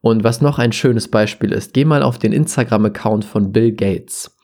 Und 0.00 0.22
was 0.24 0.40
noch 0.40 0.58
ein 0.58 0.72
schönes 0.72 1.08
Beispiel 1.08 1.52
ist, 1.52 1.74
geh 1.74 1.84
mal 1.84 2.02
auf 2.02 2.18
den 2.18 2.32
Instagram-Account 2.32 3.24
von 3.24 3.52
Bill 3.52 3.72
Gates. 3.72 4.36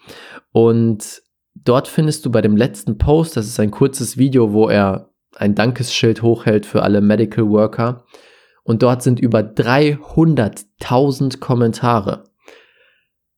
Und 0.52 1.22
dort 1.54 1.88
findest 1.88 2.24
du 2.24 2.30
bei 2.30 2.40
dem 2.40 2.56
letzten 2.56 2.98
Post, 2.98 3.36
das 3.36 3.46
ist 3.46 3.60
ein 3.60 3.70
kurzes 3.70 4.16
Video, 4.16 4.52
wo 4.52 4.68
er 4.68 5.10
ein 5.36 5.54
Dankesschild 5.54 6.22
hochhält 6.22 6.66
für 6.66 6.82
alle 6.82 7.00
Medical 7.00 7.48
Worker. 7.48 8.04
Und 8.64 8.82
dort 8.82 9.02
sind 9.02 9.20
über 9.20 9.40
300.000 9.40 11.40
Kommentare 11.40 12.24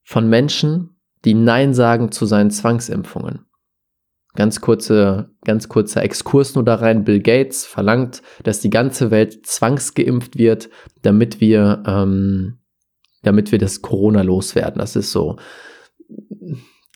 von 0.03 0.29
Menschen, 0.29 1.01
die 1.25 1.35
Nein 1.35 1.73
sagen 1.73 2.13
zu 2.13 2.27
seinen 2.27 2.51
Zwangsimpfungen. 2.51 3.47
Ganz 4.35 4.61
kurze, 4.61 5.31
ganz 5.45 5.69
kurzer 5.69 6.03
Exkurs 6.03 6.55
nur 6.55 6.65
da 6.65 6.75
rein. 6.75 7.05
Bill 7.05 7.21
Gates 7.21 7.65
verlangt, 7.65 8.21
dass 8.43 8.61
die 8.61 8.71
ganze 8.71 9.11
Welt 9.11 9.47
zwangsgeimpft 9.47 10.37
wird, 10.37 10.69
damit 11.03 11.41
wir, 11.41 11.83
ähm, 11.87 12.59
damit 13.23 13.53
wir 13.53 13.59
das 13.59 13.81
Corona 13.81 14.23
loswerden. 14.23 14.81
Das 14.81 14.97
ist 14.97 15.13
so 15.13 15.37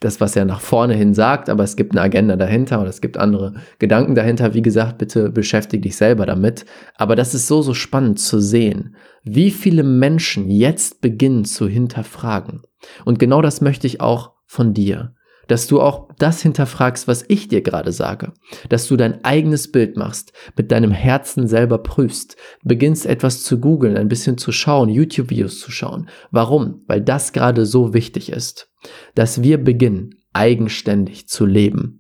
das, 0.01 0.21
was 0.21 0.37
er 0.37 0.45
nach 0.45 0.61
vorne 0.61 0.95
hin 0.95 1.13
sagt, 1.15 1.49
aber 1.49 1.65
es 1.65 1.75
gibt 1.77 1.93
eine 1.93 2.03
Agenda 2.03 2.37
dahinter 2.37 2.81
und 2.81 2.87
es 2.87 3.01
gibt 3.01 3.17
andere 3.17 3.55
Gedanken 3.79 4.15
dahinter. 4.15 4.55
Wie 4.55 4.63
gesagt, 4.63 4.99
bitte 4.99 5.31
beschäftige 5.31 5.83
dich 5.83 5.97
selber 5.97 6.25
damit. 6.25 6.65
Aber 6.95 7.17
das 7.17 7.35
ist 7.35 7.49
so, 7.49 7.63
so 7.63 7.75
spannend 7.75 8.21
zu 8.21 8.41
sehen, 8.41 8.97
wie 9.25 9.51
viele 9.51 9.83
Menschen 9.83 10.51
jetzt 10.51 11.01
beginnen 11.01 11.45
zu 11.45 11.69
hinterfragen. 11.69 12.63
Und 13.05 13.19
genau 13.19 13.43
das 13.43 13.61
möchte 13.61 13.87
ich 13.87 14.01
auch 14.01 14.33
von 14.47 14.73
dir 14.73 15.15
dass 15.49 15.67
du 15.67 15.81
auch 15.81 16.09
das 16.19 16.43
hinterfragst, 16.43 17.09
was 17.09 17.25
ich 17.27 17.49
dir 17.49 17.63
gerade 17.63 17.91
sage, 17.91 18.33
dass 18.69 18.87
du 18.87 18.97
dein 18.97 19.25
eigenes 19.25 19.73
Bild 19.73 19.97
machst, 19.97 20.33
mit 20.57 20.71
deinem 20.71 20.93
Herzen 20.93 21.49
selber 21.49 21.79
prüfst, 21.79 22.37
beginnst 22.63 23.07
etwas 23.07 23.43
zu 23.43 23.59
googeln, 23.59 23.97
ein 23.97 24.09
bisschen 24.09 24.39
zu 24.39 24.53
schauen, 24.53 24.89
YouTube-Videos 24.91 25.59
zu 25.59 25.73
schauen. 25.73 26.09
Warum? 26.31 26.83
Weil 26.87 27.01
das 27.01 27.33
gerade 27.33 27.67
so 27.67 27.95
wichtig 27.95 28.31
ist, 28.31 28.68
dass 29.15 29.43
wir 29.43 29.63
beginnen, 29.63 30.15
eigenständig 30.33 31.29
zu 31.29 31.47
leben 31.47 31.99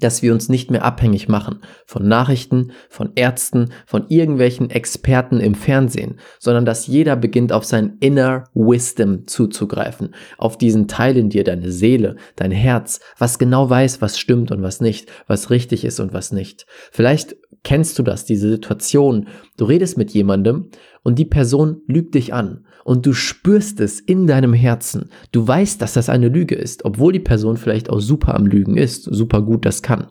dass 0.00 0.22
wir 0.22 0.32
uns 0.32 0.48
nicht 0.48 0.70
mehr 0.70 0.84
abhängig 0.84 1.28
machen 1.28 1.60
von 1.86 2.06
Nachrichten, 2.06 2.72
von 2.88 3.12
Ärzten, 3.14 3.70
von 3.86 4.06
irgendwelchen 4.08 4.70
Experten 4.70 5.40
im 5.40 5.54
Fernsehen, 5.54 6.18
sondern 6.38 6.64
dass 6.64 6.86
jeder 6.86 7.16
beginnt 7.16 7.52
auf 7.52 7.64
sein 7.64 7.96
Inner 8.00 8.44
Wisdom 8.54 9.26
zuzugreifen, 9.26 10.14
auf 10.38 10.58
diesen 10.58 10.88
Teil 10.88 11.16
in 11.16 11.30
dir, 11.30 11.44
deine 11.44 11.72
Seele, 11.72 12.16
dein 12.36 12.50
Herz, 12.50 13.00
was 13.18 13.38
genau 13.38 13.68
weiß, 13.68 14.00
was 14.02 14.18
stimmt 14.18 14.50
und 14.50 14.62
was 14.62 14.80
nicht, 14.80 15.10
was 15.26 15.50
richtig 15.50 15.84
ist 15.84 16.00
und 16.00 16.12
was 16.12 16.32
nicht. 16.32 16.66
Vielleicht 16.92 17.36
kennst 17.62 17.98
du 17.98 18.02
das, 18.02 18.24
diese 18.24 18.48
Situation, 18.48 19.28
du 19.56 19.64
redest 19.64 19.98
mit 19.98 20.12
jemandem 20.12 20.70
und 21.02 21.18
die 21.18 21.24
Person 21.24 21.82
lügt 21.86 22.14
dich 22.14 22.32
an 22.32 22.66
und 22.84 23.04
du 23.06 23.12
spürst 23.12 23.80
es 23.80 24.00
in 24.00 24.26
deinem 24.26 24.52
Herzen. 24.52 25.10
Du 25.32 25.46
weißt, 25.46 25.82
dass 25.82 25.94
das 25.94 26.08
eine 26.08 26.28
Lüge 26.28 26.54
ist, 26.54 26.84
obwohl 26.84 27.12
die 27.12 27.20
Person 27.20 27.56
vielleicht 27.56 27.90
auch 27.90 28.00
super 28.00 28.34
am 28.34 28.46
Lügen 28.46 28.76
ist, 28.76 29.04
super 29.04 29.42
gut 29.42 29.64
das 29.64 29.82
kann. 29.82 30.08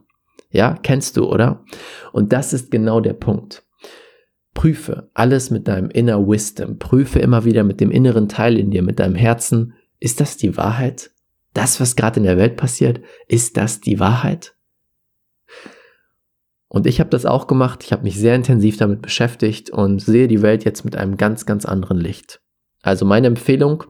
Ja, 0.52 0.78
kennst 0.84 1.18
du, 1.18 1.26
oder? 1.26 1.64
Und 2.12 2.34
das 2.34 2.54
ist 2.54 2.72
genau 2.72 3.00
der 3.00 3.14
Punkt. 3.14 3.64
Prüfe 4.54 5.10
alles 5.14 5.52
mit 5.52 5.68
deinem 5.68 5.90
Inner 5.90 6.28
Wisdom. 6.28 6.80
Prüfe 6.80 7.20
immer 7.20 7.46
wieder 7.46 7.64
mit 7.64 7.82
dem 7.82 7.92
inneren 7.92 8.30
Teil 8.30 8.58
in 8.58 8.72
dir, 8.72 8.82
mit 8.82 9.00
deinem 9.00 9.16
Herzen. 9.16 9.74
Ist 10.00 10.22
das 10.22 10.38
die 10.38 10.58
Wahrheit? 10.58 11.12
Das, 11.54 11.80
was 11.80 11.96
gerade 11.96 12.20
in 12.20 12.26
der 12.26 12.38
Welt 12.38 12.58
passiert, 12.58 13.02
ist 13.28 13.58
das 13.58 13.82
die 13.82 14.00
Wahrheit? 14.00 14.55
Und 16.76 16.88
ich 16.88 17.00
habe 17.00 17.10
das 17.10 17.26
auch 17.26 17.48
gemacht. 17.48 17.86
Ich 17.86 17.94
habe 17.94 18.04
mich 18.04 18.20
sehr 18.20 18.36
intensiv 18.36 18.76
damit 18.76 19.02
beschäftigt 19.02 19.70
und 19.70 20.00
sehe 20.02 20.28
die 20.28 20.42
Welt 20.42 20.66
jetzt 20.66 20.84
mit 20.84 20.98
einem 20.98 21.16
ganz, 21.16 21.46
ganz 21.46 21.64
anderen 21.64 21.98
Licht. 21.98 22.42
Also 22.82 23.06
meine 23.06 23.28
Empfehlung, 23.28 23.86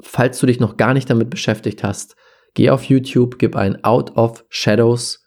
falls 0.00 0.38
du 0.38 0.46
dich 0.46 0.60
noch 0.60 0.76
gar 0.76 0.94
nicht 0.94 1.10
damit 1.10 1.30
beschäftigt 1.30 1.82
hast, 1.82 2.14
geh 2.54 2.70
auf 2.70 2.84
YouTube, 2.84 3.40
gib 3.40 3.56
ein 3.56 3.82
Out 3.82 4.16
of 4.16 4.44
Shadows, 4.48 5.26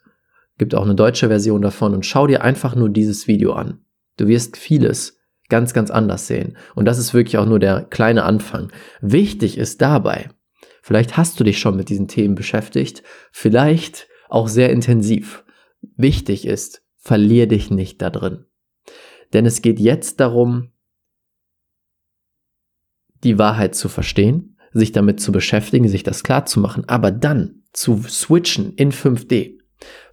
gibt 0.56 0.74
auch 0.74 0.84
eine 0.84 0.94
deutsche 0.94 1.28
Version 1.28 1.60
davon 1.60 1.92
und 1.92 2.06
schau 2.06 2.26
dir 2.26 2.42
einfach 2.42 2.74
nur 2.74 2.88
dieses 2.88 3.28
Video 3.28 3.52
an. 3.52 3.84
Du 4.16 4.28
wirst 4.28 4.56
vieles 4.56 5.18
ganz, 5.50 5.74
ganz 5.74 5.90
anders 5.90 6.26
sehen. 6.26 6.56
Und 6.74 6.86
das 6.86 6.96
ist 6.96 7.12
wirklich 7.12 7.36
auch 7.36 7.44
nur 7.44 7.58
der 7.58 7.82
kleine 7.82 8.22
Anfang. 8.22 8.72
Wichtig 9.02 9.58
ist 9.58 9.82
dabei, 9.82 10.30
vielleicht 10.80 11.18
hast 11.18 11.38
du 11.38 11.44
dich 11.44 11.58
schon 11.58 11.76
mit 11.76 11.90
diesen 11.90 12.08
Themen 12.08 12.34
beschäftigt, 12.34 13.02
vielleicht 13.30 14.08
auch 14.30 14.48
sehr 14.48 14.70
intensiv. 14.70 15.44
Wichtig 15.98 16.46
ist, 16.46 16.82
verlier 16.96 17.48
dich 17.48 17.70
nicht 17.70 18.00
da 18.00 18.08
drin. 18.08 18.44
Denn 19.32 19.44
es 19.44 19.62
geht 19.62 19.80
jetzt 19.80 20.20
darum, 20.20 20.70
die 23.24 23.36
Wahrheit 23.36 23.74
zu 23.74 23.88
verstehen, 23.88 24.56
sich 24.72 24.92
damit 24.92 25.20
zu 25.20 25.32
beschäftigen, 25.32 25.88
sich 25.88 26.04
das 26.04 26.22
klar 26.22 26.46
zu 26.46 26.60
machen, 26.60 26.84
aber 26.88 27.10
dann 27.10 27.64
zu 27.72 28.00
switchen 28.08 28.74
in 28.74 28.92
5D. 28.92 29.58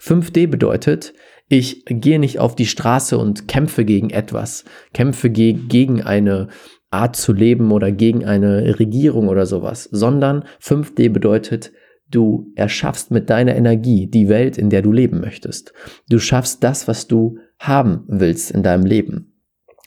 5D 0.02 0.48
bedeutet, 0.48 1.14
ich 1.50 1.86
gehe 1.86 2.20
nicht 2.20 2.40
auf 2.40 2.56
die 2.56 2.66
Straße 2.66 3.16
und 3.20 3.48
kämpfe 3.48 3.86
gegen 3.86 4.10
etwas, 4.10 4.66
kämpfe 4.92 5.30
ge 5.30 5.54
gegen 5.54 6.02
eine 6.02 6.48
Art 6.90 7.16
zu 7.16 7.32
leben 7.32 7.72
oder 7.72 7.92
gegen 7.92 8.26
eine 8.26 8.80
Regierung 8.80 9.28
oder 9.28 9.46
sowas, 9.46 9.88
sondern 9.92 10.46
5D 10.64 11.10
bedeutet, 11.12 11.72
du 12.16 12.52
erschaffst 12.56 13.12
mit 13.12 13.30
deiner 13.30 13.56
Energie 13.56 14.08
die 14.08 14.30
Welt, 14.30 14.58
in 14.58 14.70
der 14.70 14.82
du 14.82 14.92
leben 14.92 15.20
möchtest. 15.20 15.74
Du 16.10 16.20
schaffst 16.20 16.64
das, 16.64 16.88
was 16.88 17.08
du 17.08 17.38
haben 17.60 18.04
willst 18.08 18.52
in 18.52 18.64
deinem 18.64 18.86
Leben. 18.86 19.34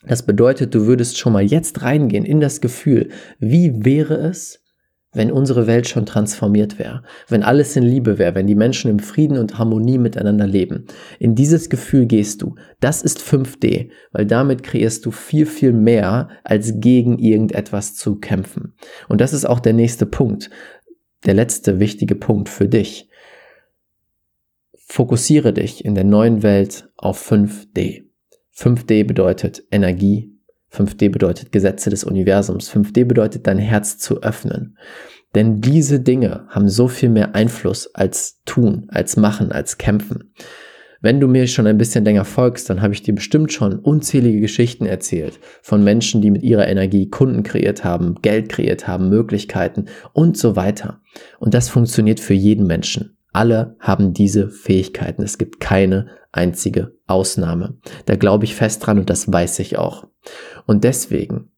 Das 0.06 0.24
bedeutet, 0.24 0.74
du 0.74 0.86
würdest 0.86 1.18
schon 1.18 1.32
mal 1.32 1.42
jetzt 1.42 1.82
reingehen 1.82 2.24
in 2.24 2.40
das 2.40 2.60
Gefühl, 2.60 3.08
wie 3.38 3.84
wäre 3.84 4.14
es, 4.14 4.62
wenn 5.12 5.32
unsere 5.32 5.66
Welt 5.66 5.88
schon 5.88 6.04
transformiert 6.04 6.78
wäre, 6.78 7.02
wenn 7.28 7.42
alles 7.42 7.74
in 7.76 7.82
Liebe 7.82 8.18
wäre, 8.18 8.34
wenn 8.34 8.46
die 8.46 8.54
Menschen 8.54 8.90
im 8.90 8.98
Frieden 8.98 9.38
und 9.38 9.58
Harmonie 9.58 9.98
miteinander 9.98 10.46
leben. 10.46 10.84
In 11.18 11.34
dieses 11.34 11.70
Gefühl 11.70 12.06
gehst 12.06 12.42
du. 12.42 12.56
Das 12.80 13.02
ist 13.02 13.18
5D, 13.18 13.88
weil 14.12 14.26
damit 14.26 14.62
kreierst 14.62 15.06
du 15.06 15.10
viel, 15.10 15.46
viel 15.46 15.72
mehr, 15.72 16.28
als 16.44 16.74
gegen 16.76 17.18
irgendetwas 17.18 17.94
zu 17.94 18.16
kämpfen. 18.16 18.74
Und 19.08 19.20
das 19.20 19.32
ist 19.32 19.46
auch 19.46 19.60
der 19.60 19.72
nächste 19.72 20.04
Punkt, 20.04 20.50
der 21.24 21.34
letzte 21.34 21.78
wichtige 21.80 22.14
Punkt 22.14 22.48
für 22.48 22.68
dich. 22.68 23.08
Fokussiere 24.74 25.52
dich 25.52 25.84
in 25.84 25.94
der 25.94 26.04
neuen 26.04 26.42
Welt 26.42 26.88
auf 26.96 27.30
5D. 27.30 28.04
5D 28.56 29.04
bedeutet 29.04 29.62
Energie. 29.70 30.32
5D 30.72 31.10
bedeutet 31.10 31.52
Gesetze 31.52 31.90
des 31.90 32.04
Universums. 32.04 32.70
5D 32.72 33.04
bedeutet 33.04 33.46
dein 33.46 33.58
Herz 33.58 33.98
zu 33.98 34.22
öffnen. 34.22 34.76
Denn 35.34 35.60
diese 35.60 36.00
Dinge 36.00 36.46
haben 36.48 36.68
so 36.68 36.88
viel 36.88 37.10
mehr 37.10 37.34
Einfluss 37.34 37.94
als 37.94 38.40
tun, 38.44 38.86
als 38.88 39.16
machen, 39.16 39.52
als 39.52 39.78
kämpfen. 39.78 40.32
Wenn 41.00 41.20
du 41.20 41.28
mir 41.28 41.46
schon 41.46 41.68
ein 41.68 41.78
bisschen 41.78 42.04
länger 42.04 42.24
folgst, 42.24 42.68
dann 42.68 42.82
habe 42.82 42.92
ich 42.92 43.02
dir 43.02 43.14
bestimmt 43.14 43.52
schon 43.52 43.78
unzählige 43.78 44.40
Geschichten 44.40 44.84
erzählt 44.84 45.38
von 45.62 45.84
Menschen, 45.84 46.20
die 46.20 46.30
mit 46.30 46.42
ihrer 46.42 46.66
Energie 46.66 47.08
Kunden 47.08 47.44
kreiert 47.44 47.84
haben, 47.84 48.16
Geld 48.20 48.48
kreiert 48.48 48.88
haben, 48.88 49.08
Möglichkeiten 49.08 49.86
und 50.12 50.36
so 50.36 50.56
weiter. 50.56 51.00
Und 51.38 51.54
das 51.54 51.68
funktioniert 51.68 52.18
für 52.18 52.34
jeden 52.34 52.66
Menschen. 52.66 53.16
Alle 53.32 53.76
haben 53.78 54.12
diese 54.12 54.48
Fähigkeiten. 54.48 55.22
Es 55.22 55.38
gibt 55.38 55.60
keine 55.60 56.08
einzige 56.32 56.96
Ausnahme. 57.06 57.78
Da 58.06 58.16
glaube 58.16 58.44
ich 58.44 58.56
fest 58.56 58.84
dran 58.84 58.98
und 58.98 59.08
das 59.08 59.32
weiß 59.32 59.60
ich 59.60 59.78
auch. 59.78 60.08
Und 60.66 60.82
deswegen 60.82 61.52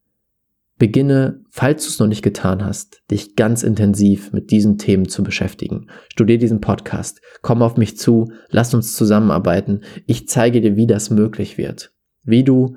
beginne, 0.81 1.45
falls 1.51 1.85
du 1.85 1.91
es 1.91 1.99
noch 2.01 2.07
nicht 2.09 2.23
getan 2.23 2.65
hast, 2.65 3.03
dich 3.11 3.37
ganz 3.37 3.63
intensiv 3.63 4.33
mit 4.33 4.51
diesen 4.51 4.79
Themen 4.79 5.09
zu 5.09 5.23
beschäftigen. 5.23 5.89
Studier 6.11 6.39
diesen 6.39 6.61
Podcast, 6.61 7.21
komm 7.43 7.63
auf 7.63 7.77
mich 7.77 7.99
zu, 7.99 8.33
lass 8.49 8.75
uns 8.75 8.97
zusammenarbeiten. 8.97 9.83
Ich 10.07 10.27
zeige 10.27 10.61
dir, 10.61 10.77
wie 10.77 10.89
das 10.89 11.11
möglich 11.11 11.59
wird, 11.59 11.93
wie 12.25 12.43
du 12.43 12.77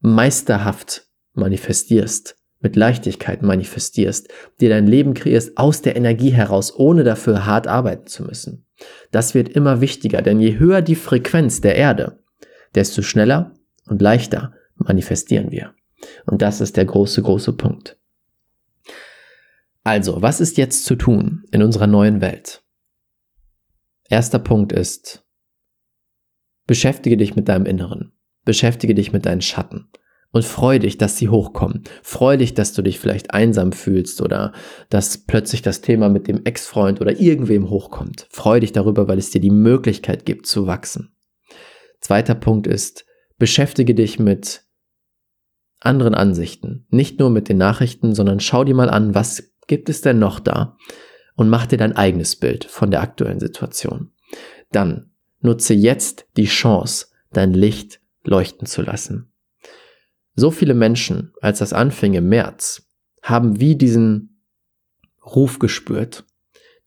meisterhaft 0.00 1.06
manifestierst, 1.32 2.36
mit 2.60 2.76
Leichtigkeit 2.76 3.42
manifestierst, 3.42 4.28
dir 4.60 4.68
dein 4.68 4.86
Leben 4.86 5.14
kreierst 5.14 5.56
aus 5.56 5.80
der 5.80 5.96
Energie 5.96 6.30
heraus, 6.30 6.76
ohne 6.76 7.02
dafür 7.02 7.46
hart 7.46 7.66
arbeiten 7.66 8.06
zu 8.06 8.24
müssen. 8.24 8.66
Das 9.10 9.34
wird 9.34 9.48
immer 9.48 9.80
wichtiger, 9.80 10.20
denn 10.20 10.38
je 10.38 10.58
höher 10.58 10.82
die 10.82 10.96
Frequenz 10.96 11.62
der 11.62 11.76
Erde, 11.76 12.18
desto 12.74 13.00
schneller 13.00 13.54
und 13.86 14.02
leichter 14.02 14.52
manifestieren 14.76 15.50
wir. 15.50 15.72
Und 16.26 16.42
das 16.42 16.60
ist 16.60 16.76
der 16.76 16.84
große, 16.84 17.22
große 17.22 17.52
Punkt. 17.54 17.98
Also, 19.84 20.20
was 20.20 20.40
ist 20.40 20.58
jetzt 20.58 20.84
zu 20.84 20.96
tun 20.96 21.44
in 21.50 21.62
unserer 21.62 21.86
neuen 21.86 22.20
Welt? 22.20 22.62
Erster 24.08 24.38
Punkt 24.38 24.72
ist, 24.72 25.24
beschäftige 26.66 27.16
dich 27.16 27.36
mit 27.36 27.48
deinem 27.48 27.66
Inneren, 27.66 28.12
beschäftige 28.44 28.94
dich 28.94 29.12
mit 29.12 29.26
deinen 29.26 29.40
Schatten. 29.40 29.88
Und 30.30 30.44
freu 30.44 30.78
dich, 30.78 30.98
dass 30.98 31.16
sie 31.16 31.30
hochkommen. 31.30 31.84
Freu 32.02 32.36
dich, 32.36 32.52
dass 32.52 32.74
du 32.74 32.82
dich 32.82 32.98
vielleicht 32.98 33.32
einsam 33.32 33.72
fühlst 33.72 34.20
oder 34.20 34.52
dass 34.90 35.16
plötzlich 35.16 35.62
das 35.62 35.80
Thema 35.80 36.10
mit 36.10 36.28
dem 36.28 36.44
Ex-Freund 36.44 37.00
oder 37.00 37.18
irgendwem 37.18 37.70
hochkommt. 37.70 38.26
Freu 38.30 38.60
dich 38.60 38.72
darüber, 38.72 39.08
weil 39.08 39.16
es 39.16 39.30
dir 39.30 39.40
die 39.40 39.50
Möglichkeit 39.50 40.26
gibt 40.26 40.44
zu 40.44 40.66
wachsen. 40.66 41.16
Zweiter 42.00 42.34
Punkt 42.34 42.66
ist, 42.66 43.06
beschäftige 43.38 43.94
dich 43.94 44.18
mit 44.18 44.67
anderen 45.80 46.14
Ansichten. 46.14 46.86
Nicht 46.90 47.18
nur 47.18 47.30
mit 47.30 47.48
den 47.48 47.58
Nachrichten, 47.58 48.14
sondern 48.14 48.40
schau 48.40 48.64
dir 48.64 48.74
mal 48.74 48.90
an, 48.90 49.14
was 49.14 49.52
gibt 49.66 49.88
es 49.88 50.00
denn 50.00 50.18
noch 50.18 50.40
da? 50.40 50.76
Und 51.36 51.48
mach 51.48 51.66
dir 51.66 51.76
dein 51.76 51.94
eigenes 51.94 52.36
Bild 52.36 52.64
von 52.64 52.90
der 52.90 53.00
aktuellen 53.00 53.38
Situation. 53.38 54.10
Dann 54.72 55.10
nutze 55.40 55.74
jetzt 55.74 56.26
die 56.36 56.46
Chance, 56.46 57.06
dein 57.32 57.52
Licht 57.52 58.00
leuchten 58.24 58.66
zu 58.66 58.82
lassen. 58.82 59.30
So 60.34 60.50
viele 60.50 60.74
Menschen, 60.74 61.32
als 61.40 61.60
das 61.60 61.72
anfing 61.72 62.14
im 62.14 62.28
März, 62.28 62.88
haben 63.22 63.60
wie 63.60 63.76
diesen 63.76 64.40
Ruf 65.24 65.58
gespürt. 65.58 66.24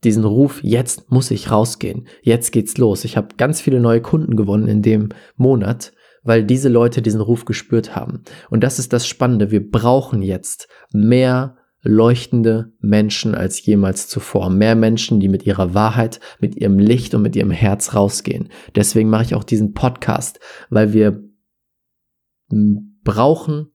Diesen 0.04 0.24
Ruf, 0.24 0.62
jetzt 0.64 1.12
muss 1.12 1.30
ich 1.30 1.50
rausgehen, 1.50 2.08
jetzt 2.22 2.50
geht's 2.50 2.76
los. 2.76 3.04
Ich 3.04 3.16
habe 3.16 3.36
ganz 3.36 3.60
viele 3.60 3.78
neue 3.78 4.00
Kunden 4.00 4.36
gewonnen 4.36 4.66
in 4.66 4.82
dem 4.82 5.10
Monat, 5.36 5.92
weil 6.22 6.44
diese 6.44 6.68
Leute 6.68 7.02
diesen 7.02 7.20
Ruf 7.20 7.44
gespürt 7.44 7.96
haben. 7.96 8.22
Und 8.50 8.62
das 8.62 8.78
ist 8.78 8.92
das 8.92 9.06
Spannende. 9.06 9.50
Wir 9.50 9.68
brauchen 9.68 10.22
jetzt 10.22 10.68
mehr 10.92 11.56
leuchtende 11.82 12.72
Menschen 12.80 13.34
als 13.34 13.64
jemals 13.66 14.08
zuvor. 14.08 14.50
Mehr 14.50 14.76
Menschen, 14.76 15.18
die 15.18 15.28
mit 15.28 15.46
ihrer 15.46 15.74
Wahrheit, 15.74 16.20
mit 16.40 16.56
ihrem 16.56 16.78
Licht 16.78 17.14
und 17.14 17.22
mit 17.22 17.34
ihrem 17.34 17.50
Herz 17.50 17.94
rausgehen. 17.94 18.50
Deswegen 18.76 19.10
mache 19.10 19.24
ich 19.24 19.34
auch 19.34 19.44
diesen 19.44 19.74
Podcast, 19.74 20.38
weil 20.70 20.92
wir 20.92 21.24
brauchen 23.02 23.68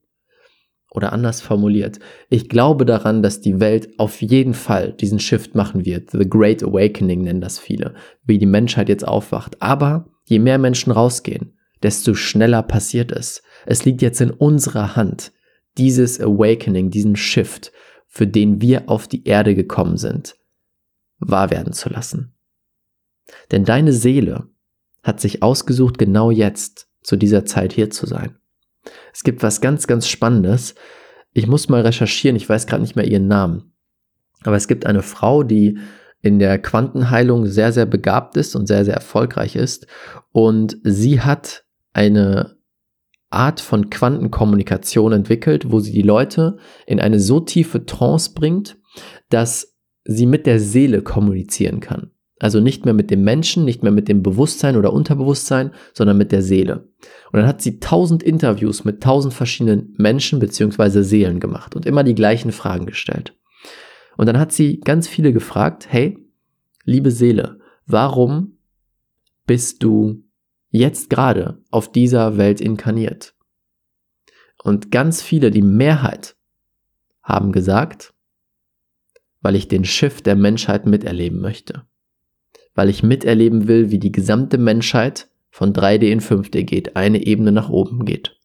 oder 0.90 1.12
anders 1.12 1.42
formuliert, 1.42 1.98
ich 2.30 2.48
glaube 2.48 2.86
daran, 2.86 3.22
dass 3.22 3.42
die 3.42 3.60
Welt 3.60 3.90
auf 3.98 4.22
jeden 4.22 4.54
Fall 4.54 4.94
diesen 4.94 5.20
Shift 5.20 5.54
machen 5.54 5.84
wird. 5.84 6.10
The 6.12 6.28
Great 6.28 6.62
Awakening 6.62 7.22
nennen 7.22 7.42
das 7.42 7.58
viele, 7.58 7.94
wie 8.24 8.38
die 8.38 8.46
Menschheit 8.46 8.88
jetzt 8.88 9.06
aufwacht. 9.06 9.60
Aber 9.60 10.08
je 10.24 10.38
mehr 10.38 10.58
Menschen 10.58 10.90
rausgehen, 10.90 11.57
desto 11.82 12.14
schneller 12.14 12.62
passiert 12.62 13.12
es. 13.12 13.42
Es 13.66 13.84
liegt 13.84 14.02
jetzt 14.02 14.20
in 14.20 14.30
unserer 14.30 14.96
Hand, 14.96 15.32
dieses 15.76 16.20
Awakening, 16.20 16.90
diesen 16.90 17.16
Shift, 17.16 17.72
für 18.06 18.26
den 18.26 18.60
wir 18.60 18.88
auf 18.88 19.06
die 19.06 19.24
Erde 19.26 19.54
gekommen 19.54 19.96
sind, 19.96 20.36
wahr 21.18 21.50
werden 21.50 21.72
zu 21.72 21.88
lassen. 21.88 22.34
Denn 23.50 23.64
deine 23.64 23.92
Seele 23.92 24.48
hat 25.02 25.20
sich 25.20 25.42
ausgesucht, 25.42 25.98
genau 25.98 26.30
jetzt, 26.30 26.88
zu 27.02 27.16
dieser 27.16 27.44
Zeit 27.44 27.72
hier 27.72 27.90
zu 27.90 28.06
sein. 28.06 28.36
Es 29.12 29.22
gibt 29.22 29.42
was 29.42 29.60
ganz, 29.60 29.86
ganz 29.86 30.08
Spannendes. 30.08 30.74
Ich 31.32 31.46
muss 31.46 31.68
mal 31.68 31.82
recherchieren, 31.82 32.36
ich 32.36 32.48
weiß 32.48 32.66
gerade 32.66 32.82
nicht 32.82 32.96
mehr 32.96 33.06
ihren 33.06 33.28
Namen. 33.28 33.72
Aber 34.42 34.56
es 34.56 34.68
gibt 34.68 34.86
eine 34.86 35.02
Frau, 35.02 35.42
die 35.42 35.78
in 36.20 36.38
der 36.38 36.58
Quantenheilung 36.58 37.46
sehr, 37.46 37.72
sehr 37.72 37.86
begabt 37.86 38.36
ist 38.36 38.56
und 38.56 38.66
sehr, 38.66 38.84
sehr 38.84 38.94
erfolgreich 38.94 39.56
ist. 39.56 39.86
Und 40.32 40.78
sie 40.82 41.20
hat 41.20 41.64
eine 41.92 42.56
Art 43.30 43.60
von 43.60 43.90
Quantenkommunikation 43.90 45.12
entwickelt, 45.12 45.70
wo 45.70 45.80
sie 45.80 45.92
die 45.92 46.02
Leute 46.02 46.56
in 46.86 47.00
eine 47.00 47.20
so 47.20 47.40
tiefe 47.40 47.84
Trance 47.84 48.32
bringt, 48.34 48.78
dass 49.28 49.76
sie 50.04 50.26
mit 50.26 50.46
der 50.46 50.60
Seele 50.60 51.02
kommunizieren 51.02 51.80
kann. 51.80 52.10
Also 52.40 52.60
nicht 52.60 52.84
mehr 52.84 52.94
mit 52.94 53.10
dem 53.10 53.24
Menschen, 53.24 53.64
nicht 53.64 53.82
mehr 53.82 53.92
mit 53.92 54.08
dem 54.08 54.22
Bewusstsein 54.22 54.76
oder 54.76 54.92
Unterbewusstsein, 54.92 55.72
sondern 55.92 56.16
mit 56.16 56.30
der 56.30 56.42
Seele. 56.42 56.88
Und 57.32 57.40
dann 57.40 57.46
hat 57.46 57.60
sie 57.60 57.80
tausend 57.80 58.22
Interviews 58.22 58.84
mit 58.84 59.02
tausend 59.02 59.34
verschiedenen 59.34 59.94
Menschen 59.98 60.38
beziehungsweise 60.38 61.02
Seelen 61.02 61.40
gemacht 61.40 61.74
und 61.74 61.84
immer 61.84 62.04
die 62.04 62.14
gleichen 62.14 62.52
Fragen 62.52 62.86
gestellt. 62.86 63.34
Und 64.16 64.26
dann 64.26 64.38
hat 64.38 64.52
sie 64.52 64.80
ganz 64.80 65.08
viele 65.08 65.32
gefragt, 65.32 65.86
hey, 65.90 66.16
liebe 66.84 67.10
Seele, 67.10 67.58
warum 67.86 68.58
bist 69.46 69.82
du 69.82 70.22
jetzt 70.78 71.10
gerade 71.10 71.62
auf 71.70 71.90
dieser 71.90 72.36
Welt 72.38 72.60
inkarniert? 72.60 73.34
Und 74.62 74.90
ganz 74.90 75.22
viele, 75.22 75.50
die 75.50 75.62
Mehrheit, 75.62 76.36
haben 77.22 77.52
gesagt, 77.52 78.14
weil 79.40 79.54
ich 79.54 79.68
den 79.68 79.84
Schiff 79.84 80.22
der 80.22 80.34
Menschheit 80.34 80.86
miterleben 80.86 81.40
möchte 81.40 81.86
weil 82.78 82.90
ich 82.90 83.02
miterleben 83.02 83.66
will, 83.66 83.90
wie 83.90 83.98
die 83.98 84.12
gesamte 84.12 84.56
Menschheit 84.56 85.28
von 85.50 85.72
3D 85.72 86.12
in 86.12 86.20
5D 86.20 86.62
geht, 86.62 86.94
eine 86.94 87.26
Ebene 87.26 87.50
nach 87.50 87.70
oben 87.70 88.04
geht. 88.04 88.38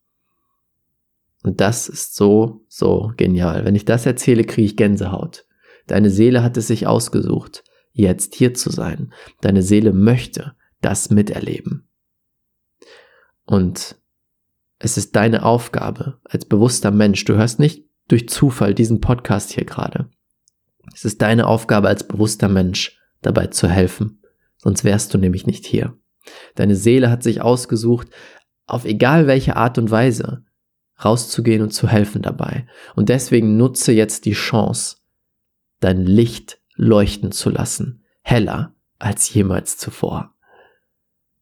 Und 1.43 1.61
das 1.61 1.87
ist 1.87 2.15
so, 2.15 2.65
so 2.67 3.11
genial. 3.15 3.63
Wenn 3.63 3.75
ich 3.75 3.85
das 3.85 4.07
erzähle, 4.07 4.43
kriege 4.43 4.65
ich 4.65 4.75
Gänsehaut. 4.75 5.45
Deine 5.85 6.09
Seele 6.09 6.41
hat 6.41 6.57
es 6.57 6.65
sich 6.65 6.87
ausgesucht, 6.87 7.63
jetzt 7.91 8.33
hier 8.33 8.55
zu 8.55 8.71
sein. 8.71 9.13
Deine 9.41 9.61
Seele 9.61 9.93
möchte 9.93 10.55
das 10.81 11.11
miterleben. 11.11 11.87
Und 13.53 13.97
es 14.79 14.97
ist 14.97 15.15
deine 15.15 15.45
Aufgabe 15.45 16.19
als 16.23 16.43
bewusster 16.45 16.89
Mensch. 16.89 17.23
Du 17.23 17.35
hörst 17.35 17.59
nicht 17.59 17.85
durch 18.07 18.27
Zufall 18.27 18.73
diesen 18.73 18.99
Podcast 18.99 19.51
hier 19.51 19.63
gerade. 19.63 20.09
Es 20.91 21.05
ist 21.05 21.21
deine 21.21 21.45
Aufgabe 21.45 21.87
als 21.87 22.07
bewusster 22.07 22.49
Mensch, 22.49 22.99
dabei 23.21 23.45
zu 23.45 23.67
helfen, 23.69 24.23
sonst 24.57 24.83
wärst 24.83 25.13
du 25.13 25.19
nämlich 25.19 25.45
nicht 25.45 25.67
hier. 25.67 25.95
Deine 26.55 26.75
Seele 26.75 27.11
hat 27.11 27.21
sich 27.21 27.41
ausgesucht, 27.41 28.07
auf 28.65 28.85
egal 28.85 29.27
welche 29.27 29.55
Art 29.55 29.77
und 29.77 29.91
Weise 29.91 30.43
rauszugehen 31.05 31.61
und 31.61 31.75
zu 31.75 31.87
helfen 31.87 32.23
dabei. 32.23 32.65
Und 32.95 33.09
deswegen 33.09 33.55
nutze 33.55 33.91
jetzt 33.91 34.25
die 34.25 34.33
Chance, 34.33 34.95
dein 35.79 36.01
Licht 36.01 36.59
leuchten 36.73 37.31
zu 37.31 37.51
lassen, 37.51 38.03
heller 38.23 38.73
als 38.97 39.31
jemals 39.31 39.77
zuvor. 39.77 40.33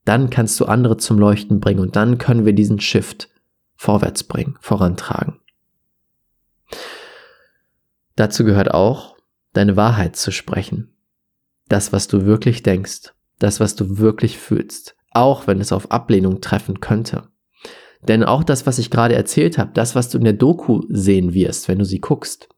Dann 0.04 0.30
kannst 0.30 0.58
du 0.58 0.64
andere 0.66 0.96
zum 0.96 1.18
Leuchten 1.18 1.60
bringen 1.60 1.80
und 1.80 1.96
dann 1.96 2.18
können 2.18 2.44
wir 2.44 2.52
diesen 2.52 2.80
Shift 2.80 3.28
vorwärts 3.76 4.24
bringen, 4.24 4.56
vorantragen. 4.60 5.40
Dazu 8.16 8.44
gehört 8.44 8.72
auch, 8.72 9.16
deine 9.52 9.76
Wahrheit 9.76 10.16
zu 10.16 10.32
sprechen 10.32 10.92
das, 11.72 11.92
was 11.92 12.06
du 12.06 12.26
wirklich 12.26 12.62
denkst, 12.62 13.14
das, 13.38 13.58
was 13.58 13.74
du 13.74 13.98
wirklich 13.98 14.38
fühlst, 14.38 14.94
auch 15.10 15.46
wenn 15.46 15.60
es 15.60 15.72
auf 15.72 15.90
Ablehnung 15.90 16.40
treffen 16.40 16.80
könnte. 16.80 17.28
Denn 18.06 18.24
auch 18.24 18.44
das, 18.44 18.66
was 18.66 18.78
ich 18.78 18.90
gerade 18.90 19.14
erzählt 19.14 19.58
habe, 19.58 19.72
das, 19.72 19.94
was 19.94 20.10
du 20.10 20.18
in 20.18 20.24
der 20.24 20.32
Doku 20.34 20.82
sehen 20.88 21.32
wirst, 21.34 21.68
wenn 21.68 21.78
du 21.78 21.84
sie 21.84 22.00
guckst, 22.00 22.48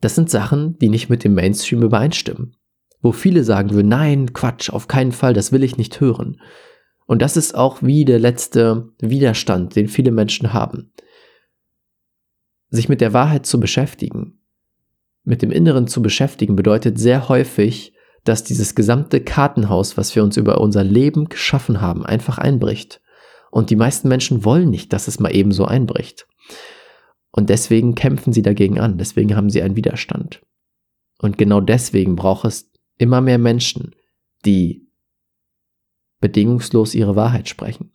das 0.00 0.14
sind 0.14 0.30
Sachen, 0.30 0.76
die 0.78 0.88
nicht 0.88 1.08
mit 1.08 1.24
dem 1.24 1.34
Mainstream 1.34 1.82
übereinstimmen. 1.82 2.56
Wo 3.04 3.12
viele 3.12 3.44
sagen 3.44 3.72
würden, 3.72 3.88
nein, 3.88 4.32
Quatsch, 4.32 4.70
auf 4.70 4.88
keinen 4.88 5.12
Fall, 5.12 5.34
das 5.34 5.52
will 5.52 5.62
ich 5.62 5.76
nicht 5.76 6.00
hören. 6.00 6.40
Und 7.04 7.20
das 7.20 7.36
ist 7.36 7.54
auch 7.54 7.82
wie 7.82 8.06
der 8.06 8.18
letzte 8.18 8.88
Widerstand, 8.98 9.76
den 9.76 9.88
viele 9.88 10.10
Menschen 10.10 10.54
haben. 10.54 10.90
Sich 12.70 12.88
mit 12.88 13.02
der 13.02 13.12
Wahrheit 13.12 13.44
zu 13.44 13.60
beschäftigen, 13.60 14.40
mit 15.22 15.42
dem 15.42 15.50
Inneren 15.50 15.86
zu 15.86 16.00
beschäftigen 16.00 16.56
bedeutet 16.56 16.98
sehr 16.98 17.28
häufig, 17.28 17.92
dass 18.24 18.42
dieses 18.42 18.74
gesamte 18.74 19.20
Kartenhaus, 19.20 19.98
was 19.98 20.16
wir 20.16 20.24
uns 20.24 20.38
über 20.38 20.62
unser 20.62 20.82
Leben 20.82 21.26
geschaffen 21.26 21.82
haben, 21.82 22.06
einfach 22.06 22.38
einbricht. 22.38 23.02
Und 23.50 23.68
die 23.68 23.76
meisten 23.76 24.08
Menschen 24.08 24.46
wollen 24.46 24.70
nicht, 24.70 24.94
dass 24.94 25.08
es 25.08 25.20
mal 25.20 25.36
eben 25.36 25.52
so 25.52 25.66
einbricht. 25.66 26.26
Und 27.30 27.50
deswegen 27.50 27.94
kämpfen 27.94 28.32
sie 28.32 28.40
dagegen 28.40 28.80
an, 28.80 28.96
deswegen 28.96 29.36
haben 29.36 29.50
sie 29.50 29.60
einen 29.60 29.76
Widerstand. 29.76 30.40
Und 31.18 31.36
genau 31.36 31.60
deswegen 31.60 32.16
braucht 32.16 32.46
es 32.46 32.73
immer 32.98 33.20
mehr 33.20 33.38
Menschen, 33.38 33.94
die 34.44 34.86
bedingungslos 36.20 36.94
ihre 36.94 37.16
Wahrheit 37.16 37.48
sprechen. 37.48 37.92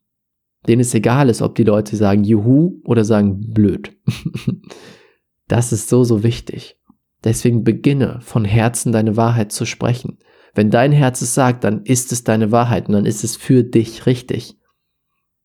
Denen 0.68 0.82
es 0.82 0.94
egal 0.94 1.30
ist, 1.30 1.42
ob 1.42 1.56
die 1.56 1.64
Leute 1.64 1.96
sagen 1.96 2.24
Juhu 2.24 2.82
oder 2.84 3.06
sagen 3.06 3.54
blöd. 3.54 3.96
das 5.48 5.72
ist 5.72 5.90
so, 5.90 6.04
so 6.04 6.24
wichtig. 6.24 6.78
Deswegen 7.24 7.64
beginne 7.64 8.20
von 8.22 8.46
Herzen 8.46 8.92
deine 8.92 9.18
Wahrheit 9.18 9.52
zu 9.52 9.66
sprechen. 9.66 10.20
Wenn 10.54 10.70
dein 10.70 10.92
Herz 10.92 11.22
es 11.22 11.34
sagt, 11.34 11.64
dann 11.64 11.84
ist 11.84 12.12
es 12.12 12.24
deine 12.24 12.52
Wahrheit 12.52 12.88
und 12.88 12.94
dann 12.94 13.06
ist 13.06 13.24
es 13.24 13.36
für 13.36 13.64
dich 13.64 14.06
richtig. 14.06 14.58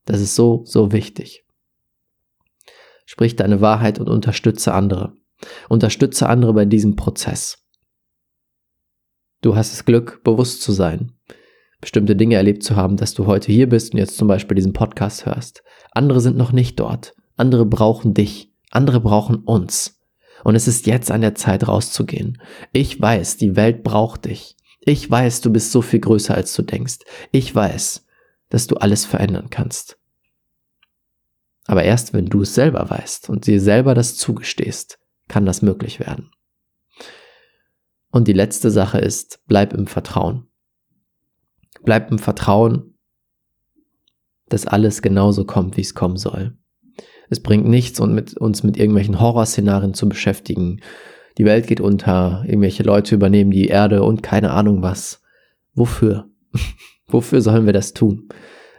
Das 0.04 0.20
ist 0.20 0.34
so, 0.34 0.62
so 0.64 0.92
wichtig. 0.92 1.44
Sprich 3.06 3.36
deine 3.36 3.60
Wahrheit 3.60 3.98
und 3.98 4.08
unterstütze 4.08 4.72
andere. 4.72 5.14
Unterstütze 5.68 6.28
andere 6.28 6.54
bei 6.54 6.64
diesem 6.64 6.96
Prozess. 6.96 7.63
Du 9.44 9.56
hast 9.56 9.74
das 9.74 9.84
Glück, 9.84 10.22
bewusst 10.24 10.62
zu 10.62 10.72
sein, 10.72 11.12
bestimmte 11.82 12.16
Dinge 12.16 12.36
erlebt 12.36 12.62
zu 12.62 12.76
haben, 12.76 12.96
dass 12.96 13.12
du 13.12 13.26
heute 13.26 13.52
hier 13.52 13.68
bist 13.68 13.92
und 13.92 13.98
jetzt 13.98 14.16
zum 14.16 14.26
Beispiel 14.26 14.54
diesen 14.54 14.72
Podcast 14.72 15.26
hörst. 15.26 15.62
Andere 15.90 16.22
sind 16.22 16.38
noch 16.38 16.52
nicht 16.52 16.80
dort. 16.80 17.14
Andere 17.36 17.66
brauchen 17.66 18.14
dich. 18.14 18.54
Andere 18.70 19.00
brauchen 19.00 19.36
uns. 19.44 20.00
Und 20.44 20.54
es 20.54 20.66
ist 20.66 20.86
jetzt 20.86 21.10
an 21.10 21.20
der 21.20 21.34
Zeit 21.34 21.68
rauszugehen. 21.68 22.40
Ich 22.72 22.98
weiß, 22.98 23.36
die 23.36 23.54
Welt 23.54 23.82
braucht 23.82 24.24
dich. 24.24 24.56
Ich 24.80 25.10
weiß, 25.10 25.42
du 25.42 25.52
bist 25.52 25.72
so 25.72 25.82
viel 25.82 26.00
größer, 26.00 26.34
als 26.34 26.54
du 26.54 26.62
denkst. 26.62 27.00
Ich 27.30 27.54
weiß, 27.54 28.06
dass 28.48 28.66
du 28.66 28.76
alles 28.76 29.04
verändern 29.04 29.50
kannst. 29.50 29.98
Aber 31.66 31.82
erst 31.82 32.14
wenn 32.14 32.24
du 32.24 32.40
es 32.40 32.54
selber 32.54 32.88
weißt 32.88 33.28
und 33.28 33.46
dir 33.46 33.60
selber 33.60 33.94
das 33.94 34.16
zugestehst, 34.16 34.98
kann 35.28 35.44
das 35.44 35.60
möglich 35.60 36.00
werden. 36.00 36.30
Und 38.14 38.28
die 38.28 38.32
letzte 38.32 38.70
Sache 38.70 38.98
ist, 38.98 39.40
bleib 39.48 39.72
im 39.72 39.88
Vertrauen. 39.88 40.46
Bleib 41.82 42.12
im 42.12 42.20
Vertrauen, 42.20 42.94
dass 44.48 44.68
alles 44.68 45.02
genauso 45.02 45.44
kommt, 45.44 45.76
wie 45.76 45.80
es 45.80 45.96
kommen 45.96 46.16
soll. 46.16 46.56
Es 47.28 47.40
bringt 47.40 47.66
nichts, 47.66 47.98
uns 47.98 48.62
mit 48.62 48.76
irgendwelchen 48.76 49.18
Horrorszenarien 49.18 49.94
zu 49.94 50.08
beschäftigen. 50.08 50.80
Die 51.38 51.44
Welt 51.44 51.66
geht 51.66 51.80
unter, 51.80 52.44
irgendwelche 52.46 52.84
Leute 52.84 53.16
übernehmen 53.16 53.50
die 53.50 53.66
Erde 53.66 54.04
und 54.04 54.22
keine 54.22 54.52
Ahnung 54.52 54.80
was. 54.80 55.20
Wofür? 55.74 56.30
Wofür 57.08 57.40
sollen 57.40 57.66
wir 57.66 57.72
das 57.72 57.94
tun? 57.94 58.28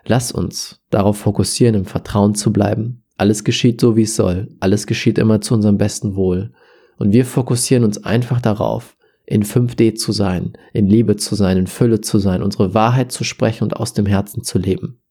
Lass 0.06 0.32
uns 0.32 0.82
darauf 0.92 1.18
fokussieren, 1.18 1.76
im 1.76 1.86
Vertrauen 1.86 2.36
zu 2.36 2.54
bleiben. 2.54 3.04
Alles 3.18 3.44
geschieht 3.44 3.82
so, 3.82 3.98
wie 3.98 4.04
es 4.04 4.16
soll. 4.16 4.56
Alles 4.62 4.88
geschieht 4.88 5.18
immer 5.18 5.42
zu 5.42 5.56
unserem 5.56 5.78
besten 5.78 6.16
Wohl. 6.16 6.54
Und 6.96 7.12
wir 7.12 7.26
fokussieren 7.26 7.84
uns 7.84 8.02
einfach 8.02 8.40
darauf, 8.40 8.96
in 9.26 9.44
5D 9.44 9.96
zu 9.96 10.12
sein, 10.12 10.54
in 10.74 10.88
Liebe 10.88 11.16
zu 11.16 11.36
sein, 11.36 11.58
in 11.58 11.68
Fülle 11.68 12.02
zu 12.02 12.20
sein, 12.20 12.44
unsere 12.44 12.74
Wahrheit 12.74 13.12
zu 13.12 13.24
sprechen 13.24 13.64
und 13.64 13.76
aus 13.76 13.94
dem 13.94 14.06
Herzen 14.06 14.44
zu 14.44 14.60
leben. 14.60 15.02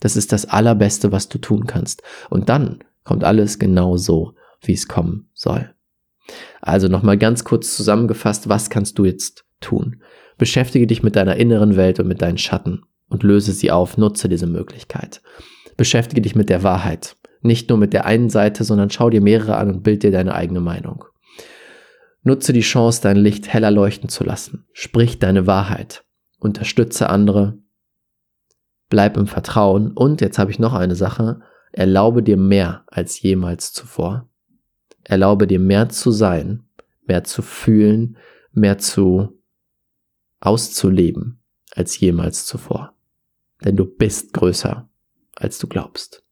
Das 0.00 0.16
ist 0.16 0.32
das 0.32 0.46
Allerbeste, 0.46 1.10
was 1.10 1.28
du 1.28 1.38
tun 1.38 1.66
kannst. 1.66 2.02
Und 2.30 2.48
dann 2.48 2.84
kommt 3.04 3.24
alles 3.24 3.58
genau 3.58 3.96
so, 3.96 4.34
wie 4.60 4.74
es 4.74 4.86
kommen 4.86 5.28
soll. 5.34 5.74
Also 6.60 6.88
nochmal 6.88 7.18
ganz 7.18 7.44
kurz 7.44 7.74
zusammengefasst, 7.76 8.48
was 8.48 8.70
kannst 8.70 8.98
du 8.98 9.04
jetzt 9.04 9.44
tun? 9.60 10.02
Beschäftige 10.36 10.86
dich 10.86 11.02
mit 11.02 11.16
deiner 11.16 11.36
inneren 11.36 11.76
Welt 11.76 11.98
und 11.98 12.06
mit 12.06 12.22
deinen 12.22 12.38
Schatten 12.38 12.82
und 13.08 13.22
löse 13.22 13.52
sie 13.52 13.70
auf, 13.70 13.96
nutze 13.96 14.28
diese 14.28 14.46
Möglichkeit. 14.46 15.20
Beschäftige 15.76 16.20
dich 16.20 16.34
mit 16.34 16.48
der 16.48 16.62
Wahrheit. 16.62 17.16
Nicht 17.40 17.68
nur 17.68 17.78
mit 17.78 17.92
der 17.92 18.04
einen 18.04 18.30
Seite, 18.30 18.64
sondern 18.64 18.90
schau 18.90 19.10
dir 19.10 19.20
mehrere 19.20 19.56
an 19.56 19.70
und 19.70 19.82
bild 19.82 20.02
dir 20.02 20.10
deine 20.10 20.34
eigene 20.34 20.60
Meinung. 20.60 21.04
Nutze 22.28 22.52
die 22.52 22.60
Chance, 22.60 23.00
dein 23.00 23.16
Licht 23.16 23.48
heller 23.48 23.70
leuchten 23.70 24.10
zu 24.10 24.22
lassen. 24.22 24.66
Sprich 24.74 25.18
deine 25.18 25.46
Wahrheit. 25.46 26.04
Unterstütze 26.38 27.08
andere. 27.08 27.56
Bleib 28.90 29.16
im 29.16 29.26
Vertrauen. 29.26 29.92
Und 29.92 30.20
jetzt 30.20 30.38
habe 30.38 30.50
ich 30.50 30.58
noch 30.58 30.74
eine 30.74 30.94
Sache. 30.94 31.40
Erlaube 31.72 32.22
dir 32.22 32.36
mehr 32.36 32.84
als 32.86 33.22
jemals 33.22 33.72
zuvor. 33.72 34.28
Erlaube 35.04 35.46
dir 35.46 35.58
mehr 35.58 35.88
zu 35.88 36.10
sein, 36.10 36.64
mehr 37.06 37.24
zu 37.24 37.40
fühlen, 37.40 38.18
mehr 38.52 38.76
zu 38.76 39.40
auszuleben 40.40 41.40
als 41.74 41.98
jemals 41.98 42.44
zuvor. 42.44 42.94
Denn 43.64 43.74
du 43.74 43.86
bist 43.86 44.34
größer, 44.34 44.86
als 45.34 45.58
du 45.58 45.66
glaubst. 45.66 46.22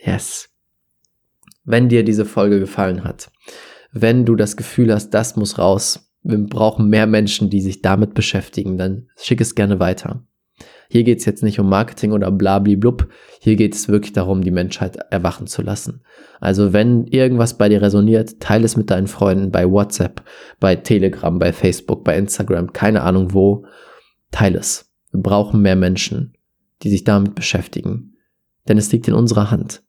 Yes. 0.00 0.48
Wenn 1.64 1.88
dir 1.88 2.04
diese 2.04 2.24
Folge 2.24 2.60
gefallen 2.60 3.02
hat, 3.02 3.32
wenn 3.92 4.24
du 4.24 4.34
das 4.34 4.56
Gefühl 4.56 4.92
hast, 4.92 5.10
das 5.10 5.36
muss 5.36 5.58
raus, 5.58 6.10
wir 6.22 6.38
brauchen 6.38 6.88
mehr 6.88 7.06
Menschen, 7.06 7.50
die 7.50 7.60
sich 7.60 7.82
damit 7.82 8.14
beschäftigen, 8.14 8.78
dann 8.78 9.08
schick 9.16 9.40
es 9.40 9.54
gerne 9.54 9.80
weiter. 9.80 10.24
Hier 10.88 11.04
geht 11.04 11.20
es 11.20 11.24
jetzt 11.24 11.42
nicht 11.42 11.58
um 11.58 11.70
Marketing 11.70 12.12
oder 12.12 12.30
blabli-blub. 12.30 13.08
Hier 13.40 13.56
geht 13.56 13.74
es 13.74 13.88
wirklich 13.88 14.12
darum, 14.12 14.42
die 14.42 14.50
Menschheit 14.50 14.96
erwachen 15.10 15.46
zu 15.46 15.62
lassen. 15.62 16.02
Also 16.38 16.74
wenn 16.74 17.06
irgendwas 17.06 17.56
bei 17.56 17.70
dir 17.70 17.80
resoniert, 17.80 18.40
teile 18.40 18.66
es 18.66 18.76
mit 18.76 18.90
deinen 18.90 19.06
Freunden 19.06 19.50
bei 19.50 19.68
WhatsApp, 19.68 20.22
bei 20.60 20.76
Telegram, 20.76 21.38
bei 21.38 21.54
Facebook, 21.54 22.04
bei 22.04 22.16
Instagram, 22.18 22.74
keine 22.74 23.02
Ahnung 23.02 23.32
wo. 23.32 23.64
Teile 24.30 24.58
es. 24.58 24.90
Wir 25.12 25.22
brauchen 25.22 25.62
mehr 25.62 25.76
Menschen, 25.76 26.34
die 26.82 26.90
sich 26.90 27.04
damit 27.04 27.34
beschäftigen. 27.34 28.16
Denn 28.68 28.76
es 28.76 28.92
liegt 28.92 29.08
in 29.08 29.14
unserer 29.14 29.50
Hand, 29.50 29.82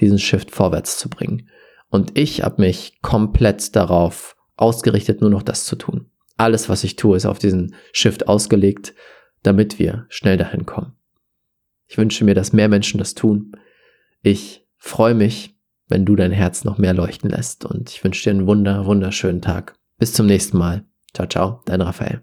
diesen 0.00 0.18
Shift 0.18 0.50
vorwärts 0.50 0.98
zu 0.98 1.08
bringen. 1.08 1.48
Und 1.92 2.18
ich 2.18 2.42
habe 2.42 2.62
mich 2.62 2.98
komplett 3.02 3.76
darauf 3.76 4.34
ausgerichtet, 4.56 5.20
nur 5.20 5.30
noch 5.30 5.44
das 5.44 5.64
zu 5.64 5.76
tun. 5.76 6.06
Alles, 6.36 6.68
was 6.68 6.82
ich 6.82 6.96
tue, 6.96 7.16
ist 7.16 7.26
auf 7.26 7.38
diesen 7.38 7.76
Shift 7.92 8.26
ausgelegt 8.26 8.94
damit 9.42 9.78
wir 9.78 10.06
schnell 10.08 10.36
dahin 10.36 10.66
kommen. 10.66 10.92
Ich 11.86 11.98
wünsche 11.98 12.24
mir, 12.24 12.34
dass 12.34 12.52
mehr 12.52 12.68
Menschen 12.68 12.98
das 12.98 13.14
tun. 13.14 13.52
Ich 14.22 14.66
freue 14.78 15.14
mich, 15.14 15.56
wenn 15.88 16.06
du 16.06 16.16
dein 16.16 16.32
Herz 16.32 16.64
noch 16.64 16.78
mehr 16.78 16.94
leuchten 16.94 17.30
lässt 17.30 17.64
und 17.64 17.90
ich 17.90 18.02
wünsche 18.02 18.24
dir 18.24 18.30
einen 18.30 18.46
wunder, 18.46 18.86
wunderschönen 18.86 19.42
Tag. 19.42 19.74
Bis 19.98 20.14
zum 20.14 20.26
nächsten 20.26 20.56
Mal. 20.56 20.84
Ciao, 21.12 21.28
ciao, 21.28 21.60
dein 21.66 21.82
Raphael. 21.82 22.22